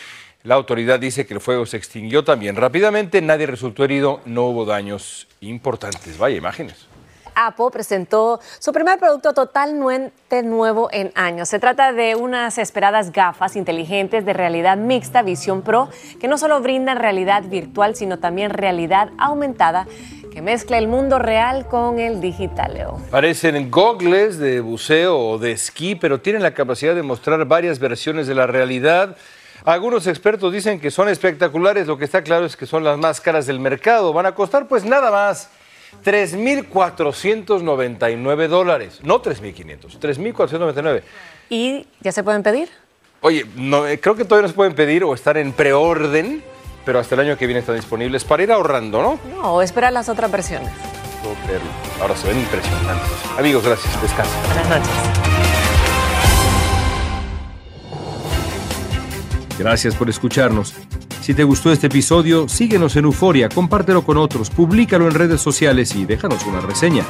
La 0.45 0.55
autoridad 0.55 0.99
dice 0.99 1.27
que 1.27 1.35
el 1.35 1.41
fuego 1.41 1.67
se 1.67 1.77
extinguió 1.77 2.25
también 2.25 2.57
rápidamente. 2.57 3.21
Nadie 3.21 3.47
resultó 3.47 3.85
herido, 3.85 4.23
no 4.25 4.45
hubo 4.45 4.65
daños 4.65 5.29
importantes. 5.43 6.17
Vaya 6.17 6.39
imágenes. 6.39 6.87
Apple 7.35 7.67
presentó 7.73 8.41
su 8.59 8.73
primer 8.73 8.99
producto 8.99 9.33
totalmente 9.35 10.43
nuevo 10.43 10.89
en 10.93 11.13
años. 11.15 11.49
Se 11.49 11.59
trata 11.59 11.93
de 11.93 12.15
unas 12.15 12.59
esperadas 12.59 13.13
gafas 13.13 13.57
inteligentes 13.57 14.25
de 14.25 14.33
realidad 14.33 14.77
mixta 14.77 15.23
Visión 15.23 15.63
Pro 15.63 15.89
que 16.21 16.29
no 16.29 16.39
solo 16.39 16.61
brindan 16.61 16.99
realidad 16.99 17.43
virtual, 17.45 17.97
sino 17.97 18.19
también 18.19 18.51
realidad 18.51 19.11
aumentada 19.19 19.87
que 20.33 20.41
mezcla 20.41 20.79
el 20.79 20.89
mundo 20.89 21.19
real 21.19 21.67
con 21.69 21.99
el 21.99 22.21
digital. 22.21 22.73
Parecen 23.11 23.71
gogles 23.71 24.39
de 24.39 24.61
buceo 24.61 25.19
o 25.19 25.39
de 25.39 25.53
esquí, 25.53 25.95
pero 25.95 26.21
tienen 26.21 26.43
la 26.43 26.55
capacidad 26.55 26.95
de 26.95 27.03
mostrar 27.03 27.45
varias 27.45 27.79
versiones 27.79 28.27
de 28.27 28.35
la 28.35 28.47
realidad. 28.47 29.17
Algunos 29.65 30.07
expertos 30.07 30.53
dicen 30.53 30.81
que 30.81 30.91
son 30.91 31.09
espectaculares, 31.09 31.87
lo 31.87 31.99
que 31.99 32.05
está 32.05 32.23
claro 32.23 32.47
es 32.47 32.57
que 32.57 32.67
son 32.67 32.83
las 32.83 32.99
más 32.99 33.21
caras 33.21 33.47
del 33.47 33.61
mercado. 33.61 34.13
Van 34.13 34.27
a 34.27 34.35
costar 34.35 34.67
pues 34.67 34.85
nada 34.85 35.11
más 35.11 35.51
3.499 36.05 38.49
dólares, 38.49 39.01
no 39.03 39.23
3.500, 39.23 39.99
3.499. 39.99 41.03
¿Y 41.51 41.87
ya 42.01 42.13
se 42.13 42.23
pueden 42.23 42.43
pedir? 42.43 42.69
Oye, 43.21 43.45
no, 43.57 43.87
eh, 43.87 44.01
creo 44.01 44.17
que 44.17 44.25
todavía 44.25 44.43
no 44.43 44.49
se 44.49 44.55
pueden 44.55 44.75
pedir 44.75 45.05
o 45.05 45.15
estar 45.15 45.37
en 45.37 45.53
preorden, 45.53 46.43
pero 46.85 46.99
hasta 46.99 47.15
el 47.15 47.21
año 47.21 47.37
que 47.37 47.47
viene 47.47 47.61
están 47.61 47.77
disponibles 47.77 48.25
para 48.25 48.43
ir 48.43 48.51
ahorrando, 48.51 49.01
¿no? 49.01 49.21
No, 49.31 49.55
o 49.55 49.63
esperar 49.63 49.93
las 49.93 50.09
otras 50.09 50.29
versiones. 50.31 50.71
Ahora 52.01 52.17
se 52.17 52.27
ven 52.27 52.39
impresionantes. 52.39 53.09
Amigos, 53.39 53.65
gracias. 53.65 54.03
Descansen. 54.03 54.43
Buenas 54.45 54.69
noches. 54.69 55.62
Gracias 59.59 59.95
por 59.95 60.09
escucharnos. 60.09 60.75
Si 61.21 61.35
te 61.35 61.45
gustó 61.45 61.71
este 61.71 61.87
episodio, 61.87 62.49
síguenos 62.49 62.97
en 62.97 63.05
Euforia, 63.05 63.49
compártelo 63.49 64.03
con 64.03 64.17
otros, 64.17 64.51
públicalo 64.51 65.07
en 65.07 65.15
redes 65.15 65.41
sociales 65.41 65.95
y 65.95 66.05
déjanos 66.05 66.45
una 66.47 66.61
reseña. 66.61 67.05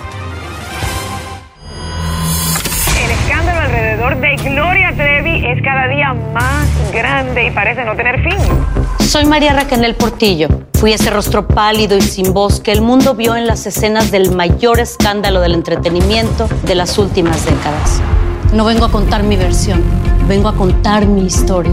El 3.03 3.11
escándalo 3.11 3.61
alrededor 3.61 4.21
de 4.21 4.37
Gloria 4.37 4.93
Trevi 4.95 5.47
es 5.47 5.63
cada 5.63 5.89
día 5.89 6.13
más 6.35 6.69
grande 6.93 7.47
y 7.47 7.51
parece 7.53 7.85
no 7.85 7.97
tener 7.97 8.23
fin. 8.23 8.37
Soy 8.99 9.25
María 9.25 9.55
Raquel 9.55 9.95
Portillo. 9.95 10.49
Fui 10.75 10.93
ese 10.93 11.11
rostro 11.11 11.47
pálido 11.47 11.97
y 11.97 12.03
sin 12.03 12.35
voz 12.35 12.61
que 12.61 12.73
el 12.73 12.83
mundo 12.83 13.15
vio 13.15 13.37
en 13.37 13.47
las 13.47 13.67
escenas 13.67 14.11
del 14.11 14.35
mayor 14.35 14.81
escándalo 14.81 15.41
del 15.41 15.55
entretenimiento 15.55 16.49
de 16.65 16.75
las 16.75 16.99
últimas 16.99 17.47
décadas. 17.47 18.03
No 18.53 18.65
vengo 18.65 18.85
a 18.85 18.91
contar 18.91 19.23
mi 19.23 19.37
versión, 19.37 19.83
vengo 20.29 20.49
a 20.49 20.55
contar 20.55 21.07
mi 21.07 21.25
historia. 21.25 21.73